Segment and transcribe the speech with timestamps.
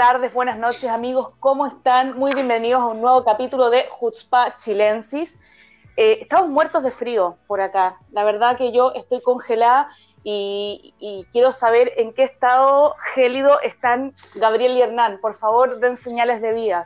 [0.00, 2.18] Tardes, buenas noches amigos, ¿cómo están?
[2.18, 5.38] Muy bienvenidos a un nuevo capítulo de Jutzpa Chilensis.
[5.94, 9.90] Eh, estamos muertos de frío por acá, la verdad que yo estoy congelada
[10.24, 15.18] y, y, quiero saber en qué estado gélido están Gabriel y Hernán.
[15.20, 16.82] Por favor, den señales de vida.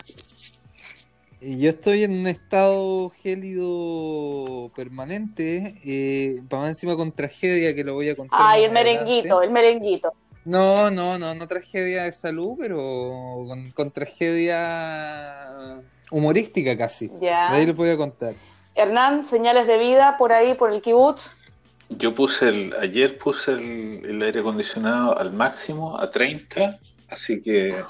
[1.40, 8.08] Yo estoy en un estado gélido permanente, eh, para encima con tragedia que lo voy
[8.08, 8.40] a contar.
[8.42, 10.14] Ay, el merenguito, el merenguito.
[10.44, 13.44] No, no, no, no tragedia de salud, pero
[13.74, 15.46] con, tragedia
[16.10, 17.10] humorística casi.
[17.20, 17.50] Ya.
[17.50, 18.34] De ahí lo voy a contar.
[18.74, 21.36] Hernán, señales de vida por ahí, por el kibutz.
[21.88, 27.82] Yo puse el, ayer puse el, aire acondicionado al máximo, a 30, así que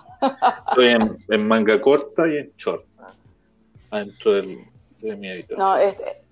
[0.69, 0.89] estoy
[1.29, 2.84] en, manga corta y en short,
[3.91, 4.59] adentro del,
[5.01, 5.59] de mi editor.
[5.59, 5.77] No,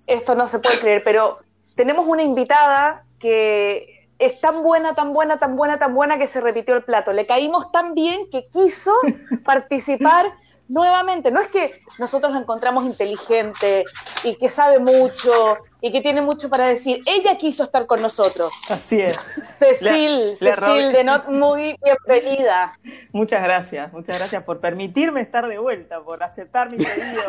[0.06, 1.38] esto no se puede creer, pero
[1.74, 6.40] tenemos una invitada que es tan buena, tan buena, tan buena, tan buena que se
[6.40, 7.12] repitió el plato.
[7.12, 8.94] Le caímos tan bien que quiso
[9.44, 10.32] participar
[10.68, 11.32] nuevamente.
[11.32, 13.84] No es que nosotros la encontramos inteligente
[14.22, 17.02] y que sabe mucho y que tiene mucho para decir.
[17.04, 18.52] Ella quiso estar con nosotros.
[18.68, 19.18] Así es.
[19.58, 22.78] Cecil, Cecil de Not Muy bienvenida.
[23.10, 27.22] Muchas gracias, muchas gracias por permitirme estar de vuelta, por aceptar mi pedido.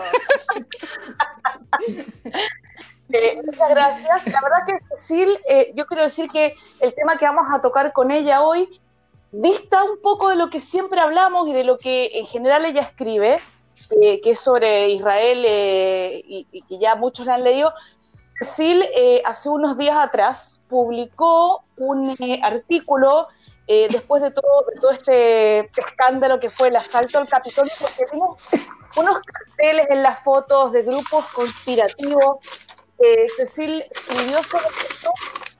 [3.10, 4.26] Eh, muchas gracias.
[4.28, 7.92] La verdad que Cecil, eh, yo quiero decir que el tema que vamos a tocar
[7.94, 8.82] con ella hoy
[9.32, 12.82] dista un poco de lo que siempre hablamos y de lo que en general ella
[12.82, 13.40] escribe,
[13.90, 17.74] que es sobre Israel eh, y, que ya muchos la han leído.
[18.40, 18.84] Cecil
[19.26, 23.28] hace unos días atrás publicó un artículo
[23.68, 28.38] después de todo, de todo este escándalo que fue el asalto al Capitolio, porque vimos
[28.96, 32.38] unos carteles en las fotos de grupos conspirativos
[33.00, 35.12] eh, Cecil escribió sobre esto.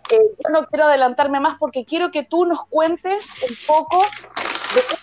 [0.10, 4.04] Eh, yo no quiero adelantarme más porque quiero que tú nos cuentes un poco
[4.76, 4.98] de qué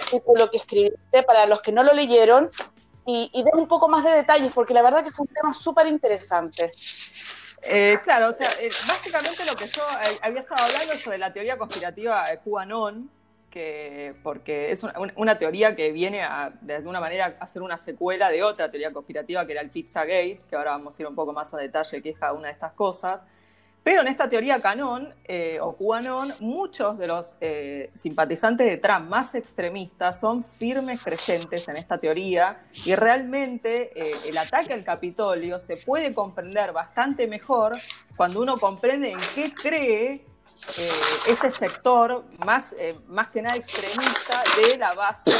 [0.00, 2.50] artículo que escribiste para los que no lo leyeron
[3.06, 5.86] y, y un poco más de detalles porque la verdad que fue un tema súper
[5.86, 6.72] interesante.
[7.62, 8.54] Eh, claro, o sea,
[8.86, 9.82] básicamente lo que yo
[10.22, 13.10] había estado hablando sobre la teoría conspirativa de QAnon,
[14.22, 14.82] porque es
[15.16, 18.92] una, teoría que viene a, de alguna manera, a hacer una secuela de otra teoría
[18.92, 22.02] conspirativa que era el Pizzagate, que ahora vamos a ir un poco más a detalle
[22.02, 23.24] qué es cada una de estas cosas.
[23.86, 29.08] Pero en esta teoría canon eh, o QAnon, muchos de los eh, simpatizantes de Trump
[29.08, 35.60] más extremistas son firmes creyentes en esta teoría y realmente eh, el ataque al Capitolio
[35.60, 37.76] se puede comprender bastante mejor
[38.16, 40.24] cuando uno comprende en qué cree
[40.76, 40.90] eh,
[41.26, 45.30] este sector más, eh, más que nada extremista de la base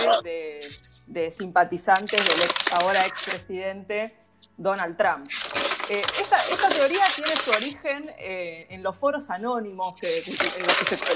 [1.07, 4.15] de, simpatizantes del ex, ahora expresidente
[4.57, 5.29] Donald Trump.
[5.89, 10.23] Eh, esta, teoría tiene su origen en los foros anónimos, que,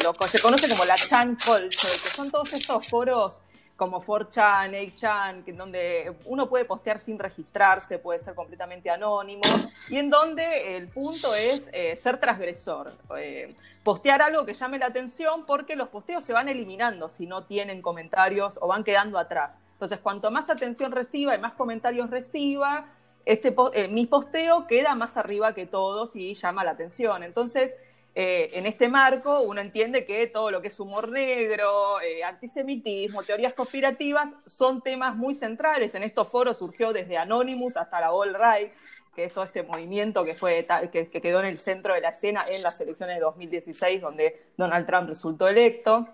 [0.03, 3.41] lo que se, conoce como la Chan Culture, que son todos estos foros
[3.81, 9.43] como 4chan, 8chan, en donde uno puede postear sin registrarse, puede ser completamente anónimo,
[9.89, 14.85] y en donde el punto es eh, ser transgresor, eh, postear algo que llame la
[14.85, 19.53] atención porque los posteos se van eliminando si no tienen comentarios o van quedando atrás.
[19.73, 22.85] Entonces, cuanto más atención reciba y más comentarios reciba,
[23.25, 27.23] este, eh, mi posteo queda más arriba que todos y llama la atención.
[27.23, 27.73] Entonces,
[28.15, 33.23] eh, en este marco uno entiende que todo lo que es humor negro, eh, antisemitismo,
[33.23, 35.95] teorías conspirativas son temas muy centrales.
[35.95, 38.73] En estos foros surgió desde Anonymous hasta la All Right,
[39.15, 42.45] que es todo este movimiento que, fue, que, quedó en el centro de la escena
[42.49, 46.09] en las elecciones de 2016, donde Donald Trump resultó electo.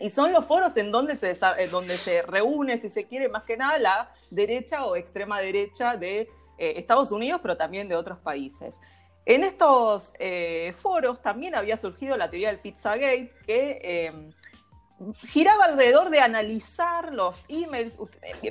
[0.00, 1.34] Y son los foros en donde se,
[1.70, 6.28] donde se reúne, si se quiere, más que nada la derecha o extrema derecha de
[6.58, 8.78] eh, Estados Unidos, pero también de otros países.
[9.28, 14.30] En estos eh, foros también había surgido la teoría del Pizzagate, que eh,
[15.28, 17.92] giraba alrededor de analizar los emails.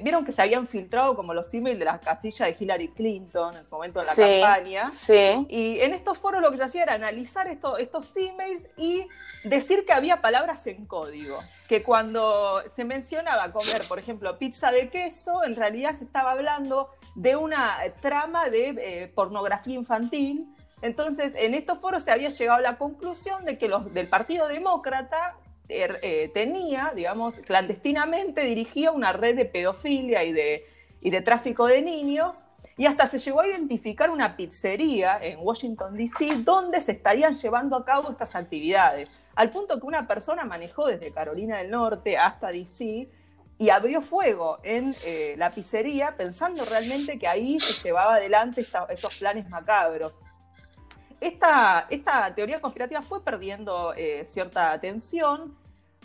[0.03, 3.65] Vieron que se habían filtrado como los emails de la casilla de Hillary Clinton en
[3.65, 4.91] su momento en la campaña.
[4.91, 5.47] Sí.
[5.50, 9.07] Y en estos foros lo que se hacía era analizar estos emails y
[9.45, 11.39] decir que había palabras en código.
[11.68, 16.91] Que cuando se mencionaba comer, por ejemplo, pizza de queso, en realidad se estaba hablando
[17.15, 22.62] de una trama de eh, pornografía infantil entonces, en estos foros se había llegado a
[22.62, 25.35] la conclusión de que los del Partido Demócrata
[25.69, 30.65] er, eh, tenía, digamos, clandestinamente dirigía una red de pedofilia y de,
[31.01, 32.35] y de tráfico de niños,
[32.77, 37.75] y hasta se llegó a identificar una pizzería en Washington, D.C., donde se estarían llevando
[37.75, 42.50] a cabo estas actividades, al punto que una persona manejó desde Carolina del Norte hasta
[42.50, 43.09] D.C.,
[43.59, 49.15] y abrió fuego en eh, la pizzería pensando realmente que ahí se llevaba adelante estos
[49.15, 50.13] planes macabros.
[51.19, 55.56] Esta, esta, teoría conspirativa fue perdiendo eh, cierta atención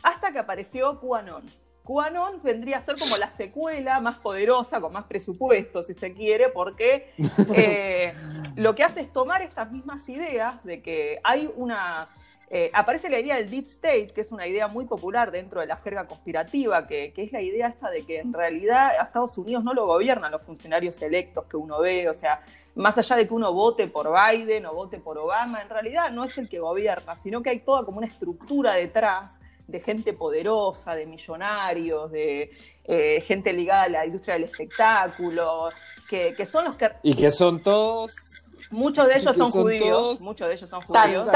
[0.02, 1.44] hasta que apareció QAnon.
[1.84, 6.48] QAnon vendría a ser como la secuela más poderosa, con más presupuesto, si se quiere,
[6.48, 7.12] porque
[7.54, 8.14] eh,
[8.56, 12.08] lo que hace es tomar estas mismas ideas de que hay una
[12.54, 15.66] eh, aparece la idea del deep state, que es una idea muy popular dentro de
[15.66, 19.64] la jerga conspirativa, que, es la idea esta de que en realidad a Estados Unidos
[19.64, 22.42] no lo gobiernan los funcionarios electos que uno ve, o sea,
[22.74, 26.24] más allá de que uno vote por Biden o vote por Obama, en realidad no
[26.24, 30.94] es el que gobierna, sino que hay toda como una estructura detrás de gente poderosa,
[30.94, 32.50] de millonarios, de
[32.84, 35.70] eh, gente ligada a la industria del espectáculo,
[36.06, 36.90] que, que son los que...
[37.02, 38.31] Y que son todos
[38.72, 41.28] Muchos de ellos son, judíos, muchos de ellos son judíos.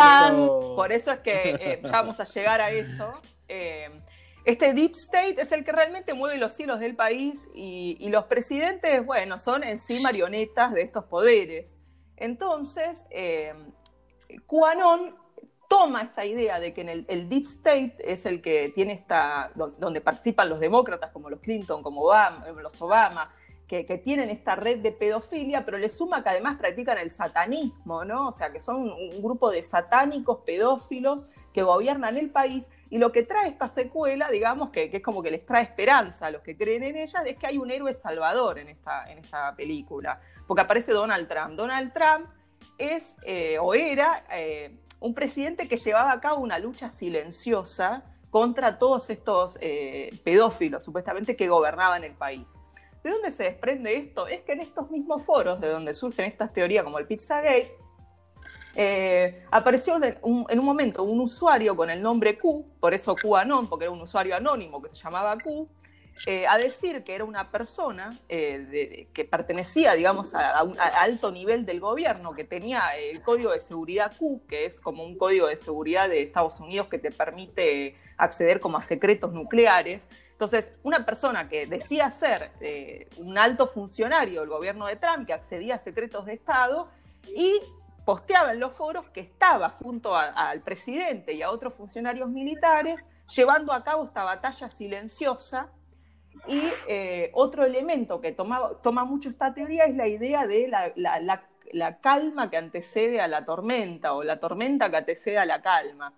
[0.74, 3.20] Por eso es que eh, vamos a llegar a eso.
[3.48, 3.88] Eh,
[4.44, 9.04] este deep state es el que realmente mueve los cielos del país y, los presidentes,
[9.04, 11.66] bueno, son en sí marionetas de estos poderes.
[12.16, 13.52] Entonces, eh,
[15.68, 20.00] toma esta idea de que en el, deep state es el que tiene esta, donde
[20.00, 23.32] participan los demócratas como los Clinton, como Obama, los Obama,
[23.68, 28.28] que, tienen esta red de pedofilia, pero le suma que además practican el satanismo, ¿no?
[28.28, 32.64] O sea, que son un grupo de satánicos pedófilos que gobiernan el país.
[32.90, 36.30] Y lo que trae esta secuela, digamos, que, es como que les trae esperanza a
[36.30, 39.56] los que creen en ella, es que hay un héroe salvador en esta, en esta
[39.56, 40.20] película.
[40.46, 41.56] Porque aparece Donald Trump.
[41.56, 42.28] Donald Trump
[42.78, 48.78] es eh, o era eh, un presidente que llevaba a cabo una lucha silenciosa contra
[48.78, 52.46] todos estos eh, pedófilos, supuestamente, que gobernaban el país.
[53.06, 54.26] ¿De dónde se desprende esto?
[54.26, 57.70] Es que en estos mismos foros de donde surgen estas teorías como el Pizzagate,
[58.74, 63.84] eh, apareció en un, momento un usuario con el nombre Q, por eso QAnon, porque
[63.84, 65.68] era un usuario anónimo que se llamaba Q,
[66.26, 71.64] eh, a decir que era una persona eh, que pertenecía, digamos, a, un alto nivel
[71.64, 75.58] del gobierno, que tenía el código de seguridad Q, que es como un código de
[75.58, 81.48] seguridad de Estados Unidos que te permite acceder como a secretos nucleares, entonces, una persona
[81.48, 86.26] que decía ser eh, un alto funcionario del gobierno de Trump, que accedía a secretos
[86.26, 86.90] de Estado
[87.34, 87.58] y
[88.04, 93.02] posteaba en los foros que estaba junto al presidente y a otros funcionarios militares
[93.34, 95.70] llevando a cabo esta batalla silenciosa.
[96.46, 100.68] Y eh, otro elemento que toma, toma, mucho esta teoría es la idea de
[101.72, 106.12] la calma que antecede a la tormenta o la tormenta que antecede a la calma,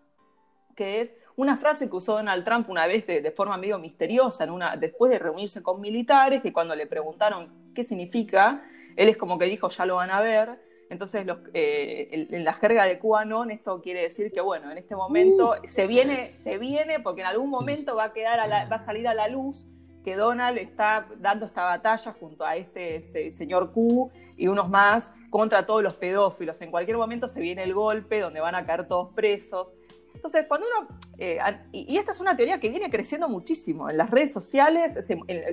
[0.74, 4.50] que es una frase que usó Donald Trump una vez de, forma medio misteriosa, en
[4.50, 8.64] una, después de reunirse con militares, que cuando le preguntaron qué significa,
[8.96, 10.58] él es como que dijo, ya lo van a ver.
[10.90, 11.24] Entonces,
[11.54, 15.68] eh, en la jerga de QAnon, esto quiere decir que, bueno, en este momento uh.
[15.68, 19.14] se viene, se viene, porque en algún momento va a, quedar va a salir a
[19.14, 19.64] la luz
[20.02, 25.66] que Donald está dando esta batalla junto a este señor Q y unos más contra
[25.66, 26.60] todos los pedófilos.
[26.62, 29.68] En cualquier momento se viene el golpe donde van a caer todos presos.
[30.18, 31.38] Entonces, cuando uno, eh,
[31.70, 34.98] y, esta es una teoría que viene creciendo muchísimo en las redes sociales,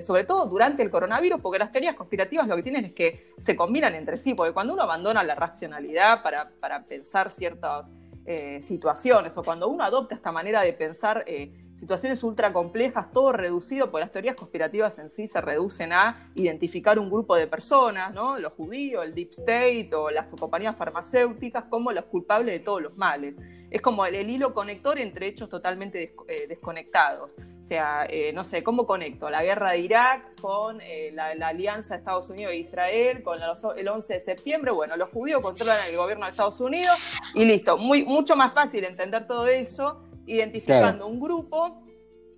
[0.04, 3.54] sobre todo durante el coronavirus, porque las teorías conspirativas lo que tienen es que se
[3.54, 7.86] combinan entre sí, porque cuando uno abandona la racionalidad para, pensar ciertas
[8.24, 13.32] eh, situaciones, o cuando uno adopta esta manera de pensar eh, situaciones ultra complejas, todo
[13.32, 18.14] reducido, porque las teorías conspirativas en sí se reducen a identificar un grupo de personas,
[18.14, 18.36] ¿no?
[18.38, 22.96] Los judíos, el deep state o las compañías farmacéuticas como los culpables de todos los
[22.96, 23.34] males.
[23.70, 27.36] Es como el, hilo conector entre hechos totalmente eh, desconectados.
[27.38, 31.94] O sea, eh, no sé, ¿cómo conecto la guerra de Irak con eh, la, alianza
[31.94, 33.38] de Estados Unidos e Israel, con
[33.76, 34.70] el 11 de septiembre?
[34.70, 36.96] Bueno, los judíos controlan el gobierno de Estados Unidos
[37.34, 37.76] y listo.
[37.76, 41.82] Muy, mucho más fácil entender todo eso identificando un grupo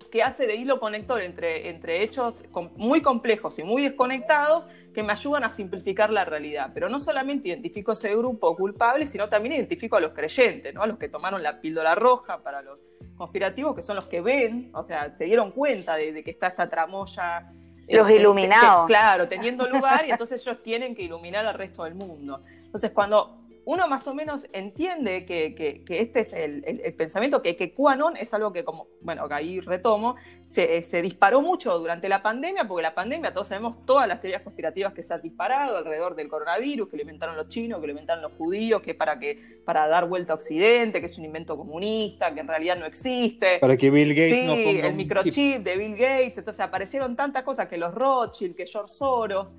[0.09, 2.41] que hace de hilo conector entre, entre hechos
[2.75, 6.71] muy complejos y muy desconectados que me ayudan a simplificar la realidad.
[6.73, 10.81] Pero no solamente identifico ese grupo culpable, sino también identifico a los creyentes, ¿no?
[10.81, 12.79] a los que tomaron la píldora roja para los
[13.15, 16.69] conspirativos, que son los que ven, o sea, se dieron cuenta de, que está esta
[16.69, 17.51] tramoya.
[17.87, 18.85] Los este, iluminados.
[18.85, 22.43] claro, teniendo lugar y entonces ellos tienen que iluminar al resto del mundo.
[22.65, 28.17] Entonces, cuando uno más o menos entiende que, este es el, pensamiento, que, que QAnon
[28.17, 30.15] es algo que, como, bueno, que ahí retomo,
[30.49, 34.91] se, disparó mucho durante la pandemia, porque la pandemia, todos sabemos todas las teorías conspirativas
[34.95, 38.23] que se han disparado alrededor del coronavirus, que lo inventaron los chinos, que lo inventaron
[38.23, 42.33] los judíos, que para, que para dar vuelta a Occidente, que es un invento comunista,
[42.33, 43.59] que en realidad no existe.
[43.59, 47.67] Para que Bill Gates no ponga el microchip de Bill Gates, entonces aparecieron tantas cosas
[47.67, 49.49] que los Rothschild, que George Soros,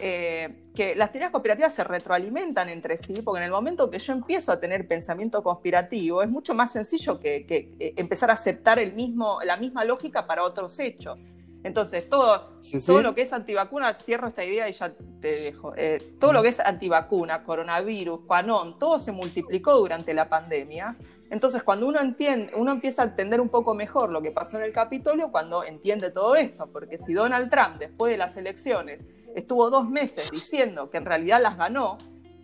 [0.00, 4.12] eh, que las teorías conspirativas se retroalimentan entre sí, porque en el momento que yo
[4.12, 8.92] empiezo a tener pensamiento conspirativo, es mucho más sencillo que, eh, empezar a aceptar el
[8.92, 11.18] mismo, la misma lógica para otros hechos.
[11.64, 15.74] Entonces, todo, todo lo que es antivacuna, cierro esta idea y ya te dejo.
[15.76, 20.96] Eh, todo lo que es antivacuna, coronavirus, Quanon, todo se multiplicó durante la pandemia.
[21.30, 24.64] Entonces, cuando uno entiende, uno empieza a entender un poco mejor lo que pasó en
[24.64, 29.00] el Capitolio, cuando entiende todo esto, porque si Donald Trump, después de las elecciones,
[29.34, 31.98] estuvo dos meses diciendo que en realidad las ganó,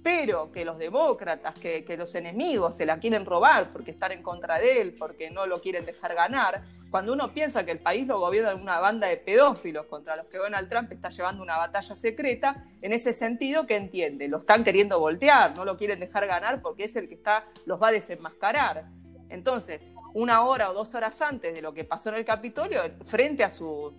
[0.05, 4.59] pero que los demócratas, que, los enemigos se la quieren robar porque están en contra
[4.59, 8.21] de él, porque no lo quieren dejar ganar, cuando uno piensa que el país lo
[8.21, 12.67] gobierna una banda de pedófilos contra los que Donald Trump está llevando una batalla secreta,
[12.83, 14.29] en ese sentido, ¿qué entiende?
[14.29, 17.83] Lo están queriendo voltear, no lo quieren dejar ganar porque es el que está, los
[17.83, 18.85] va a desenmascarar.
[19.31, 19.81] Entonces,
[20.13, 23.51] una hora o dos horas antes de lo que pasó en el Capitolio, frente a
[23.51, 23.93] su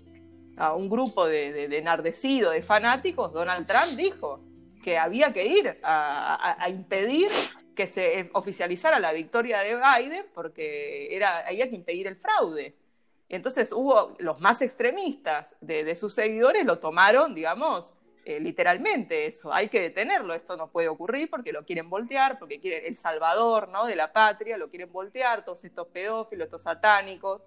[0.58, 4.40] a un grupo de, de, enardecidos, de fanáticos, Donald Trump dijo
[4.84, 7.30] que había que ir a, impedir
[7.76, 12.76] que se oficializara la victoria de Biden porque era, había que impedir el fraude.
[13.28, 17.92] Entonces hubo los más extremistas de, sus seguidores lo tomaron, digamos,
[18.26, 22.60] eh, literalmente eso, hay que detenerlo, esto no puede ocurrir porque lo quieren voltear, porque
[22.60, 23.86] quieren el salvador ¿no?
[23.86, 27.42] de la patria, lo quieren voltear, todos estos pedófilos, estos satánicos,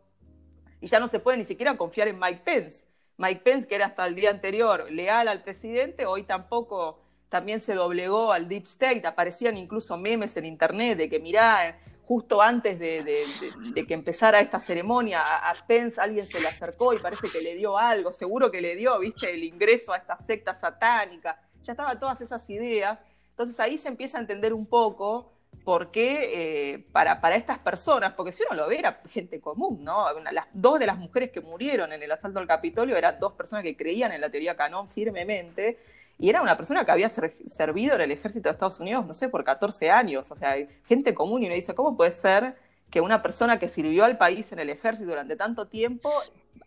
[0.80, 2.87] y ya no se puede ni siquiera confiar en Mike Pence,
[3.18, 7.74] Mike Pence, que era hasta el día anterior leal al presidente, hoy tampoco también se
[7.74, 13.26] doblegó al Deep State, aparecían incluso memes en internet de que mirá, justo antes de,
[13.74, 17.76] que empezara esta ceremonia, a, Pence alguien se le acercó y parece que le dio
[17.76, 22.20] algo, seguro que le dio, viste, el ingreso a esta secta satánica, ya estaban todas
[22.20, 25.32] esas ideas, entonces ahí se empieza a entender un poco
[25.64, 30.06] porque eh, para, para estas personas, porque si uno lo ve era gente común, ¿no?
[30.32, 33.64] las dos de las mujeres que murieron en el asalto al Capitolio eran dos personas
[33.64, 35.78] que creían en la teoría Canón firmemente,
[36.18, 39.28] y era una persona que había servido en el ejército de Estados Unidos, no sé,
[39.28, 42.56] por 14 años, o sea, gente común, y uno dice, ¿cómo puede ser
[42.90, 46.10] que una persona que sirvió al país en el ejército durante tanto tiempo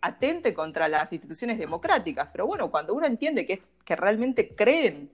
[0.00, 2.28] atente contra las instituciones democráticas?
[2.32, 5.10] Pero bueno, cuando uno entiende que, que realmente creen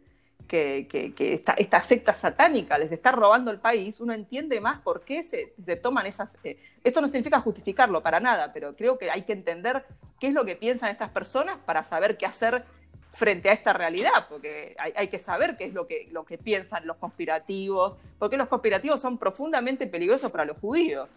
[0.49, 1.15] que,
[1.57, 6.07] esta, secta satánica les está robando el país, uno entiende más por qué se, toman
[6.07, 6.31] esas...
[6.43, 9.85] Eh, esto no significa justificarlo para nada, pero creo que hay que entender
[10.19, 12.65] qué es lo que piensan estas personas para saber qué hacer
[13.13, 16.87] frente a esta realidad, porque hay, que saber qué es lo que, lo que piensan
[16.87, 21.09] los conspirativos, porque los conspirativos son profundamente peligrosos para los judíos.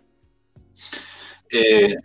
[1.51, 1.95] Eh,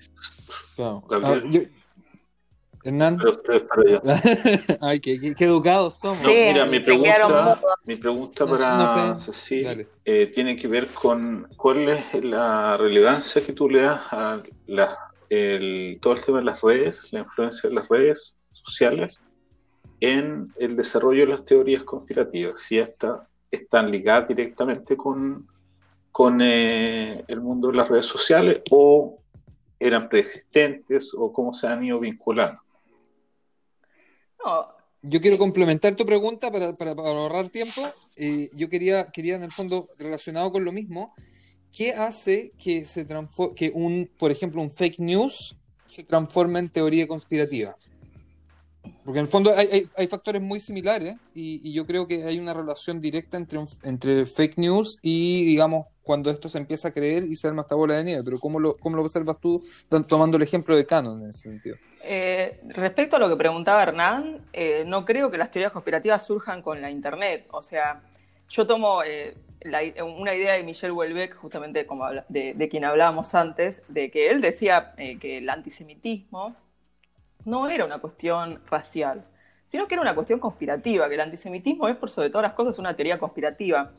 [2.87, 3.19] Hernán.
[4.81, 6.25] Ay, qué, educados somos.
[6.25, 12.76] mira, mi pregunta, mi pregunta para Cecilia eh, tiene que ver con cuál es la
[12.76, 14.40] relevancia que tú le das a
[15.28, 19.19] el, todo el tema de las redes, la influencia de las redes sociales
[20.00, 22.61] en el desarrollo de las teorías conspirativas.
[22.69, 25.49] Si estas están ligadas directamente con,
[26.12, 29.19] con eh, el mundo de las redes sociales o
[29.81, 32.61] eran preexistentes o cómo se han ido vinculando.
[35.03, 37.83] Yo quiero complementar tu pregunta para, ahorrar tiempo.
[38.17, 41.15] Eh, yo quería, quería, en el fondo, relacionado con lo mismo,
[41.73, 43.07] ¿qué hace que, se
[43.55, 47.76] que un, por ejemplo, un fake news se transforme en teoría conspirativa?
[49.05, 53.00] Porque en el fondo hay, factores muy similares y, yo creo que hay una relación
[53.00, 57.49] directa entre, entre fake news y, digamos, cuando esto se empieza a creer y se
[57.49, 58.23] arma esta bola de nieve.
[58.25, 59.62] Pero ¿cómo lo, cómo lo observas tú
[60.09, 61.76] tomando el ejemplo de Canon en ese sentido?
[62.09, 66.62] Eh, respecto a lo que preguntaba Hernán, eh, no creo que las teorías conspirativas surjan
[66.62, 67.47] con la Internet.
[67.50, 68.02] O sea,
[68.49, 69.37] yo tomo eh,
[70.00, 71.85] una idea de Michel Houellebecq, justamente
[72.28, 76.55] de, de, quien hablábamos antes, de que él decía que el antisemitismo
[77.47, 79.25] no era una cuestión racial,
[79.71, 82.79] sino que era una cuestión conspirativa, que el antisemitismo es por sobre todas las cosas
[82.79, 83.93] una teoría conspirativa.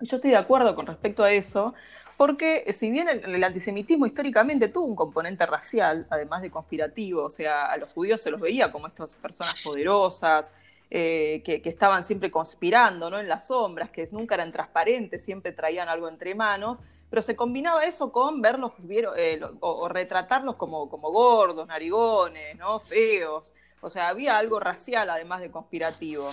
[0.00, 1.74] Yo estoy de acuerdo con respecto a eso,
[2.16, 7.30] porque eh, si bien el, antisemitismo históricamente tuvo un componente racial, además de conspirativo, o
[7.30, 10.52] sea, a los judíos se los veía como estas personas poderosas,
[10.90, 13.18] eh, que, estaban siempre conspirando ¿no?
[13.18, 16.78] en las sombras, que nunca eran transparentes, siempre traían algo entre manos,
[17.10, 18.72] pero se combinaba eso con verlos
[19.16, 22.80] eh, o, retratarlos como, como gordos, narigones, ¿no?
[22.80, 26.32] feos, o sea, había algo racial además de conspirativo.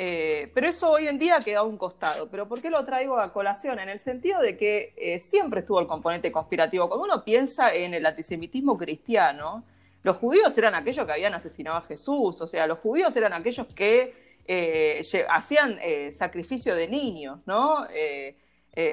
[0.00, 2.28] Eh, pero eso hoy en día ha quedado a un costado.
[2.30, 3.80] ¿Pero por qué lo traigo a colación?
[3.80, 6.88] En el sentido de que eh, siempre estuvo el componente conspirativo.
[6.88, 9.64] Cuando uno piensa en el antisemitismo cristiano,
[10.04, 13.66] los judíos eran aquellos que habían asesinado a Jesús, o sea, los judíos eran aquellos
[13.74, 14.14] que
[14.46, 15.78] eh, hacían
[16.12, 17.88] sacrificio de niños, ¿no?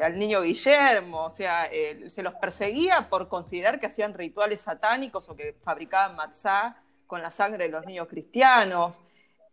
[0.02, 1.70] Al niño Guillermo, o sea,
[2.10, 6.78] se los perseguía por considerar que hacían rituales satánicos o que fabricaban matzá
[7.08, 8.98] con la sangre de los niños cristianos.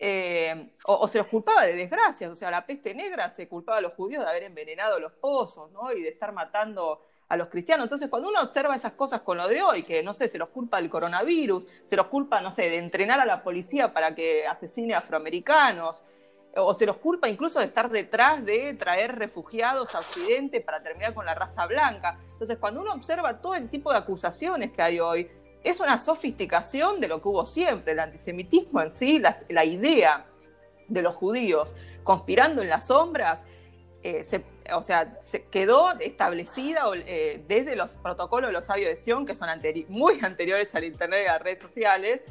[0.04, 3.80] Eh, o, se los culpaba de desgracias, o sea, la peste negra se culpaba a
[3.80, 5.92] los judíos de haber envenenado los pozos, ¿no?
[5.92, 7.84] Y de estar matando a los cristianos.
[7.84, 10.48] Entonces, cuando uno observa esas cosas con lo de hoy, que no sé, se los
[10.48, 14.44] culpa del coronavirus, se los culpa, no sé, de entrenar a la policía para que
[14.44, 16.02] asesine a afroamericanos,
[16.56, 21.14] o se los culpa incluso de estar detrás de traer refugiados a Occidente para terminar
[21.14, 22.18] con la raza blanca.
[22.32, 25.30] Entonces, cuando uno observa todo el tipo de acusaciones que hay hoy,
[25.64, 30.26] es una sofisticación de lo que hubo siempre, el antisemitismo en sí, la, idea
[30.88, 33.44] de los judíos conspirando en las sombras,
[34.02, 34.24] eh,
[34.74, 39.34] o sea, se quedó establecida eh, desde los protocolos de los sabios de Sion, que
[39.36, 39.48] son
[39.88, 42.22] muy anteriores al Internet y a las redes sociales,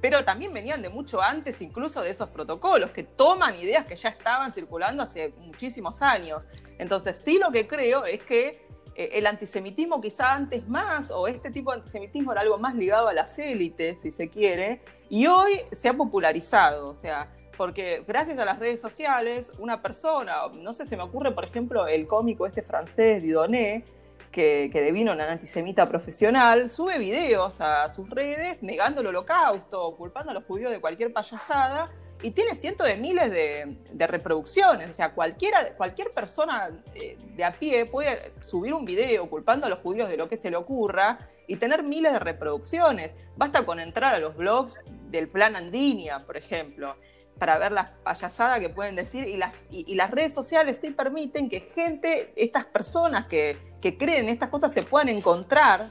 [0.00, 4.10] pero también venían de mucho antes incluso de esos protocolos, que toman ideas que ya
[4.10, 6.42] estaban circulando hace muchísimos años.
[6.78, 11.50] Entonces, sí lo que creo es que eh, el antisemitismo quizá antes más, o este
[11.50, 15.62] tipo de antisemitismo era algo más ligado a las élites, si se quiere, y hoy
[15.72, 20.86] se ha popularizado, o sea, porque gracias a las redes sociales, una persona, no sé,
[20.86, 23.84] se me ocurre, por ejemplo, el cómico este francés, Didoné,
[24.30, 30.30] que, que devino un antisemita profesional, sube videos a sus redes negando el holocausto, culpando
[30.30, 31.86] a los judíos de cualquier payasada,
[32.22, 34.90] y tiene cientos de miles de, reproducciones.
[34.90, 39.68] O sea, cualquiera, cualquier persona eh, de a pie puede subir un video culpando a
[39.68, 43.12] los judíos de lo que se le ocurra y tener miles de reproducciones.
[43.36, 44.78] Basta con entrar a los blogs
[45.10, 46.96] del plan Andinia, por ejemplo,
[47.38, 49.26] para ver las payasadas que pueden decir.
[49.26, 54.28] Y las, y, las redes sociales sí permiten que gente, estas personas que, que creen
[54.28, 55.90] estas cosas, se puedan encontrar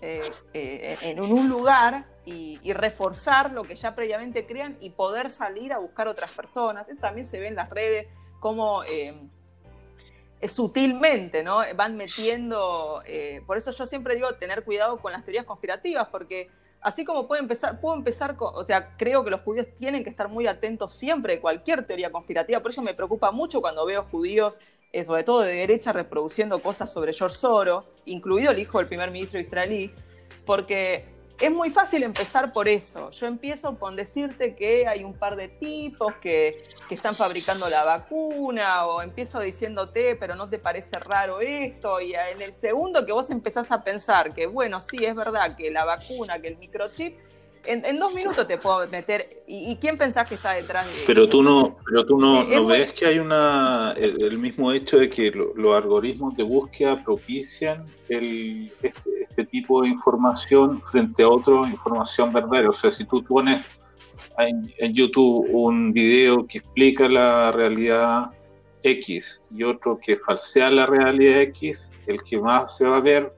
[0.00, 5.72] eh, eh, en un lugar y, reforzar lo que ya previamente crean y poder salir
[5.72, 6.88] a buscar otras personas.
[6.88, 8.06] Esto también se ve en las redes
[8.40, 9.14] como eh,
[10.48, 11.60] sutilmente, ¿no?
[11.76, 16.50] Van metiendo, eh, por eso yo siempre digo tener cuidado con las teorías conspirativas, porque
[16.82, 20.28] así como puedo empezar, puedo empezar o sea, creo que los judíos tienen que estar
[20.28, 24.58] muy atentos siempre de cualquier teoría conspirativa, por eso me preocupa mucho cuando veo judíos
[24.92, 29.10] eh, sobre todo de derecha, reproduciendo cosas sobre George Soros, incluido el hijo del primer
[29.10, 29.90] ministro israelí,
[30.44, 31.06] porque
[31.42, 33.10] es muy fácil empezar por eso.
[33.10, 38.84] Yo empiezo con decirte que hay un par de tipos que, están fabricando la vacuna,
[38.84, 43.30] o empiezo diciéndote, pero no te parece raro esto, y en el segundo que vos
[43.30, 47.18] empezás a pensar que, bueno, sí, es verdad que la vacuna, que el microchip,
[47.64, 49.28] en, dos minutos te puedo meter.
[49.46, 52.92] ¿Y, quién pensás que está detrás de Pero tú no, pero tú no, eh, ves
[52.92, 59.10] que hay una el, mismo hecho de que los algoritmos de búsqueda propician el, este,
[59.22, 62.70] este, tipo de información frente a otra información verdadera.
[62.70, 63.64] O sea, si tú pones
[64.38, 68.30] en, en YouTube un video que explica la realidad
[68.82, 73.32] X y otro que falsea la realidad X, el que más se va a ver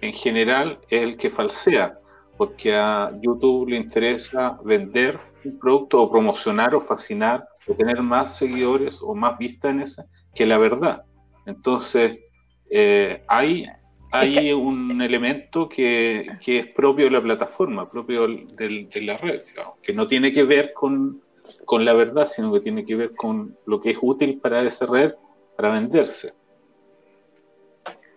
[0.00, 1.98] en general es el que falsea
[2.36, 8.36] porque a YouTube le interesa vender un producto o promocionar o fascinar o tener más
[8.36, 11.04] seguidores o más vistas en esa que la verdad.
[11.46, 12.18] Entonces,
[12.70, 13.66] eh, hay,
[14.10, 19.42] hay un elemento que, que, es propio de la plataforma, propio de la red,
[19.82, 21.20] que no tiene que ver con,
[21.64, 24.86] con la verdad, sino que tiene que ver con lo que es útil para esa
[24.86, 25.12] red
[25.56, 26.32] para venderse.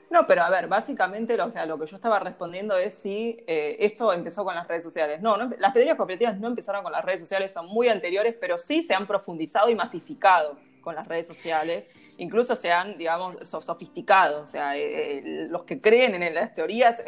[0.09, 3.75] No, pero a ver, básicamente o sea, lo que yo estaba respondiendo es si eh,
[3.79, 5.21] esto empezó con las redes sociales.
[5.21, 8.83] No, las teorías cooperativas no empezaron con las redes sociales, son muy anteriores, pero sí
[8.83, 11.89] se han profundizado y masificado con las redes sociales.
[12.17, 14.43] Incluso se han, digamos, sofisticado.
[14.43, 17.01] O sea, eh, eh, los que creen en las teorías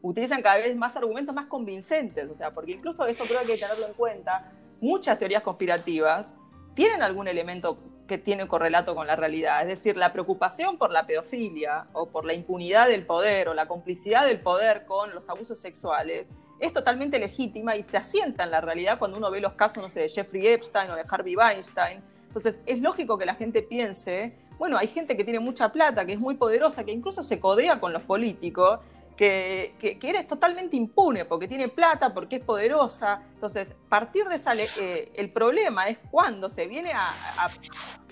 [0.00, 2.30] utilizan cada vez más argumentos más convincentes.
[2.30, 4.50] O sea, porque incluso esto creo que hay que tenerlo en cuenta.
[4.80, 6.26] Muchas teorías conspirativas
[6.74, 7.78] tienen algún elemento
[8.12, 9.62] que tiene correlato con la realidad.
[9.62, 13.66] Es decir, la preocupación por la pedofilia o por la impunidad del poder o la
[13.66, 16.26] complicidad del poder con los abusos sexuales
[16.60, 19.88] es totalmente legítima y se asienta en la realidad cuando uno ve los casos, no
[19.88, 22.02] sé, de Jeffrey Epstein o de Harvey Weinstein.
[22.26, 26.12] Entonces, es lógico que la gente piense, bueno, hay gente que tiene mucha plata, que
[26.12, 28.80] es muy poderosa, que incluso se codea con los políticos
[29.22, 33.22] que, eres totalmente impune porque tiene plata, porque es poderosa.
[33.34, 37.48] Entonces, partir de esa, eh, el problema es cuando se viene a,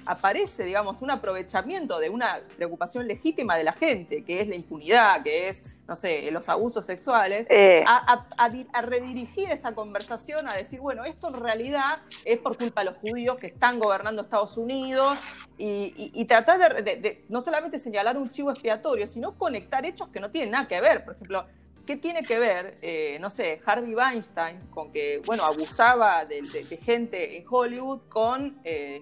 [0.06, 5.22] aparece, digamos, un aprovechamiento de una preocupación legítima de la gente, que es la impunidad,
[5.22, 7.82] que es, no sé, los abusos sexuales, Eh.
[7.84, 12.38] a, a- a di- a redirigir esa conversación a decir, bueno, esto en realidad es
[12.38, 15.18] por culpa de los judíos que están gobernando Estados Unidos
[15.58, 19.84] y, y- y tratar de, de- de no solamente señalar un chivo expiatorio, sino conectar
[19.84, 21.04] hechos que no tienen nada que ver.
[21.04, 21.44] Por ejemplo,
[21.88, 26.40] ¿qué tiene que ver, eh, no sé, Harvey Weinstein con que, bueno, abusaba de
[26.84, 29.00] gente en Hollywood con, eh,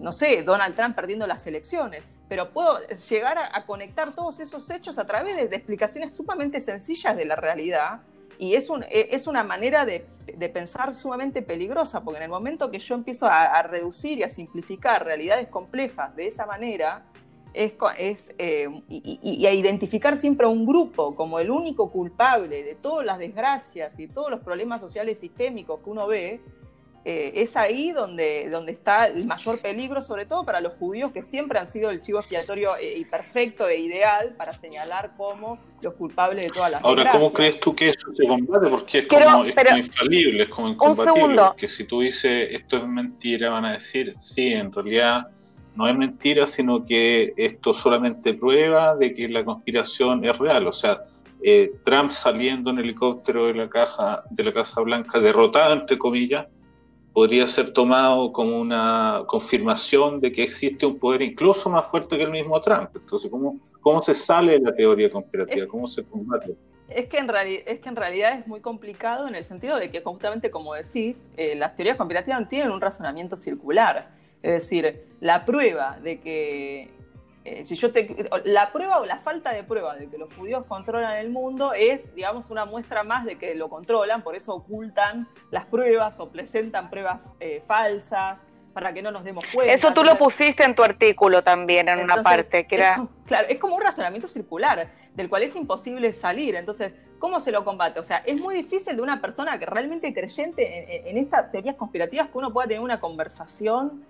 [0.00, 2.02] no sé, Donald Trump perdiendo las elecciones?
[2.34, 7.24] Pero puedo llegar a, conectar todos esos hechos a través de, explicaciones sumamente sencillas de
[7.26, 8.00] la realidad.
[8.40, 10.04] Y es, un, e- es una manera de,
[10.36, 14.28] de pensar sumamente peligrosa, porque en el momento que yo empiezo a, reducir y a
[14.28, 17.04] simplificar realidades complejas de esa manera,
[17.52, 22.64] es, es, eh, y- y a identificar siempre a un grupo como el único culpable
[22.64, 26.40] de todas las desgracias y todos los problemas sociales sistémicos que uno ve,
[27.06, 31.22] eh, es ahí donde, donde está el mayor peligro, sobre todo para los judíos, que
[31.22, 35.92] siempre han sido el chivo expiatorio eh, y perfecto e ideal para señalar como los
[35.94, 38.68] culpables de todas las Ahora, ¿cómo crees tú que eso se combate?
[38.70, 41.12] Porque es como, es pero- como infalible, es como incombatible.
[41.14, 41.46] segundo.
[41.48, 45.26] Porque si tú dices esto es mentira, van a decir, sí, en realidad
[45.76, 50.66] no es mentira, sino que esto solamente prueba de que la conspiración es real.
[50.68, 51.00] O sea,
[51.42, 56.46] eh, Trump saliendo en helicóptero de la caja de la Casa Blanca, derrotado entre comillas,
[57.14, 62.24] podría ser tomado como una confirmación de que existe un poder incluso más fuerte que
[62.24, 62.90] el mismo Trump.
[62.94, 65.66] Entonces, ¿cómo, cómo se sale de la teoría conspirativa?
[65.68, 66.56] ¿Cómo se combate?
[66.88, 70.02] Es que, en es que en realidad es muy complicado en el sentido de que
[70.02, 74.08] justamente como decís, eh, las teorías conspirativas tienen un razonamiento circular.
[74.42, 76.90] Es decir, la prueba de que,
[77.44, 80.64] eh, si yo te, la prueba o la falta de prueba de que los judíos
[80.66, 85.28] controlan el mundo es, digamos, una muestra más de que lo controlan, por eso ocultan
[85.50, 88.38] las pruebas o presentan pruebas eh, falsas
[88.72, 89.72] para que no nos demos cuenta.
[89.72, 93.06] Eso tú lo pusiste en tu artículo también, en una parte, que era...
[93.26, 96.56] claro, es como un razonamiento circular, del cual es imposible salir.
[96.56, 98.00] Entonces, ¿cómo se lo combate?
[98.00, 101.52] O sea, es muy difícil de una persona que realmente creyente en, en- en estas
[101.52, 104.04] teorías conspirativas que uno pueda tener una conversación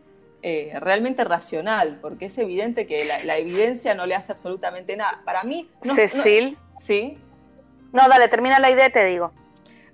[0.46, 5.22] eh, realmente racional, porque es evidente que la, la evidencia no le hace absolutamente nada.
[5.24, 6.59] Para mí, no, no- Cecil.
[6.83, 7.16] sí,
[7.92, 9.33] No, dale, termina la idea te digo.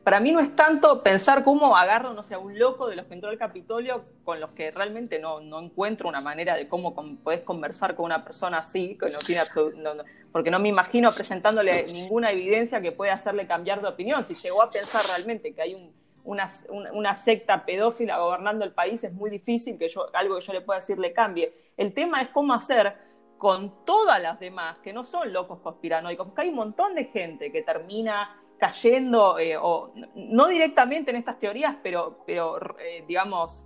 [0.03, 3.07] para mí no es tanto pensar cómo agarro, no sé, a un loco de los
[3.07, 6.95] que entró al Capitolio con los que realmente no, no encuentro una manera de cómo
[6.97, 9.43] con- podés conversar con una persona así, que no tiene
[9.77, 14.25] no- no- porque no me imagino presentándole ninguna evidencia que pueda hacerle cambiar de opinión.
[14.27, 15.93] Si llegó a pensar realmente que hay un-
[16.31, 20.81] una- secta pedófila gobernando el país, es muy difícil que algo que yo le pueda
[20.81, 21.53] decir le cambie.
[21.77, 22.95] El tema es cómo hacer
[23.37, 27.51] con todas las demás, que no son locos conspiranoicos, porque hay un montón de gente
[27.51, 33.65] que termina cayendo, eh, o no directamente en estas teorías, pero, pero eh, digamos,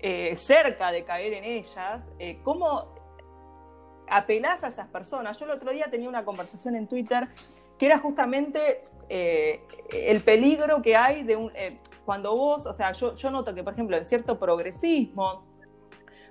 [0.00, 2.02] eh, cerca de caer en ellas,
[2.42, 2.92] ¿cómo
[4.08, 5.38] apelás a esas personas?
[5.38, 7.28] Yo el otro día tenía una conversación en Twitter
[7.78, 11.52] que era justamente el peligro que hay de un...
[12.04, 15.44] cuando vos, o sea, yo, noto que, por ejemplo, en cierto progresismo,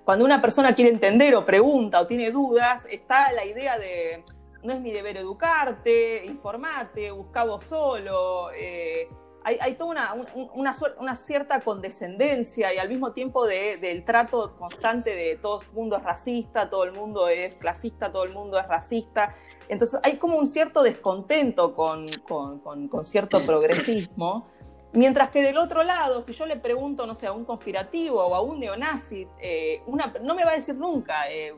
[0.03, 4.23] cuando una persona quiere entender o pregunta o tiene dudas, está la idea de
[4.63, 8.51] no es mi deber educarte, informate, busca vos solo.
[8.55, 9.07] eh,
[9.43, 15.15] hay, toda una, un- una, cierta condescendencia y al mismo tiempo de- del trato constante
[15.15, 18.67] de todo el mundo es racista, todo el mundo es clasista, todo el mundo es
[18.67, 19.35] racista.
[19.67, 24.45] Entonces hay como un cierto descontento con, con- con- con cierto progresismo.
[24.93, 28.35] Mientras que del otro lado, si yo le pregunto, no sé, a un conspirativo o
[28.35, 29.81] a un neonazi, eh,
[30.21, 31.53] no me va a decir nunca, eh,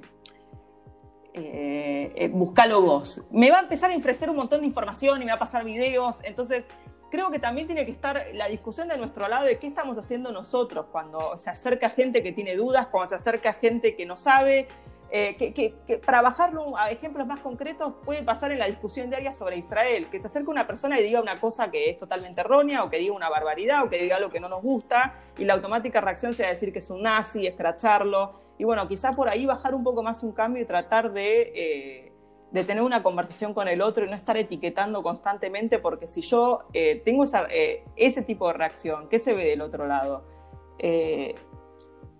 [1.33, 3.25] eh, eh, buscalo vos.
[3.31, 5.65] Me va a empezar a ofrecer un montón de información y me va a pasar
[5.65, 6.19] videos.
[6.23, 6.63] Entonces,
[7.09, 10.31] creo que también tiene que estar la discusión de nuestro lado de qué estamos haciendo
[10.31, 14.67] nosotros cuando se acerca gente que tiene dudas, cuando se acerca gente que no sabe.
[15.15, 19.09] Eh, que, que- que para bajarlo a ejemplos más concretos puede pasar en la discusión
[19.11, 22.41] diaria sobre Israel, que se acerque una persona y diga una cosa que es totalmente
[22.41, 25.45] errónea o que diga una barbaridad o que diga algo que no nos gusta y
[25.45, 28.33] la automática reacción sea decir que es un nazi, escracharlo.
[28.57, 32.11] Y bueno, quizá por ahí bajar un poco más un cambio y tratar de, eh,
[32.49, 36.61] de tener una conversación con el otro y no estar etiquetando constantemente, porque si yo
[36.73, 40.23] eh, tengo esa, eh, ese tipo de reacción, ¿qué se ve del otro lado?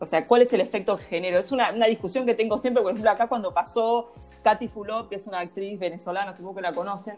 [0.03, 1.39] O sea, ¿cuál es el efecto que genero?
[1.39, 4.11] Es una, una discusión que tengo siempre, por ejemplo, acá cuando pasó
[4.43, 7.17] Katy Fulop, que es una actriz venezolana, supongo que la conocen,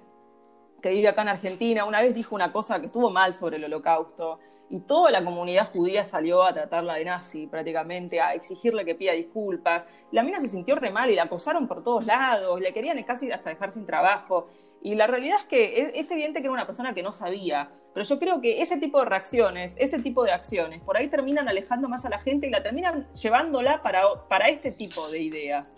[0.82, 3.64] que vive acá en Argentina, una vez dijo una cosa que estuvo mal sobre el
[3.64, 8.96] holocausto, y toda la comunidad judía salió a tratarla de nazi prácticamente, a exigirle que
[8.96, 9.84] pida disculpas.
[10.12, 13.32] La mina se sintió re mal y la acosaron por todos lados, le querían casi
[13.32, 14.48] hasta dejar sin trabajo.
[14.86, 17.72] Y la realidad es que es, es evidente que era una persona que no sabía,
[17.96, 21.50] pero yo creo que ese tipo de reacciones, ese tipo de acciones, por ahí terminan
[21.50, 25.76] alejando más a la gente y la terminan llevándola para, para este tipo de ideas.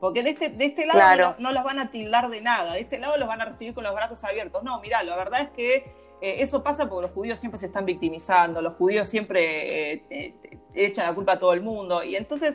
[0.00, 2.98] Porque de este, de este lado no, los van a tildar de nada, de este
[2.98, 4.62] lado los van a recibir con los brazos abiertos.
[4.62, 5.74] No, mira, la verdad es que
[6.22, 10.34] eh, eso pasa porque los judíos siempre se están victimizando, los judíos siempre eh,
[10.72, 12.02] echan la culpa a todo el mundo.
[12.02, 12.54] Y entonces,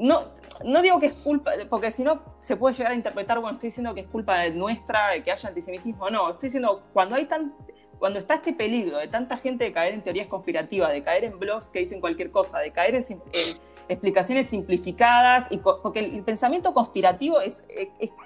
[0.00, 0.24] no,
[0.64, 3.68] no digo que es culpa, porque si no se puede llegar a interpretar, bueno, estoy
[3.68, 6.10] diciendo que es culpa nuestra que haya antisemitismo.
[6.10, 7.54] No, estoy diciendo, cuando hay tan,
[7.98, 11.38] cuando está este peligro de tanta gente de caer en teorías conspirativas, de caer en
[11.38, 17.40] blogs que dicen cualquier cosa, de caer en, explicaciones simplificadas, y porque el, pensamiento conspirativo
[17.40, 17.56] es,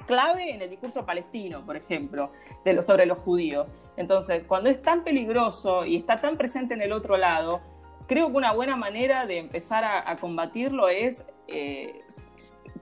[0.07, 2.31] clave en el discurso palestino, por ejemplo,
[2.65, 3.67] de sobre los judíos.
[3.97, 7.63] Entonces, cuando es tan peligroso y está tan presente en el otro lado,
[8.07, 12.05] creo que una buena manera de empezar a, combatirlo es eh,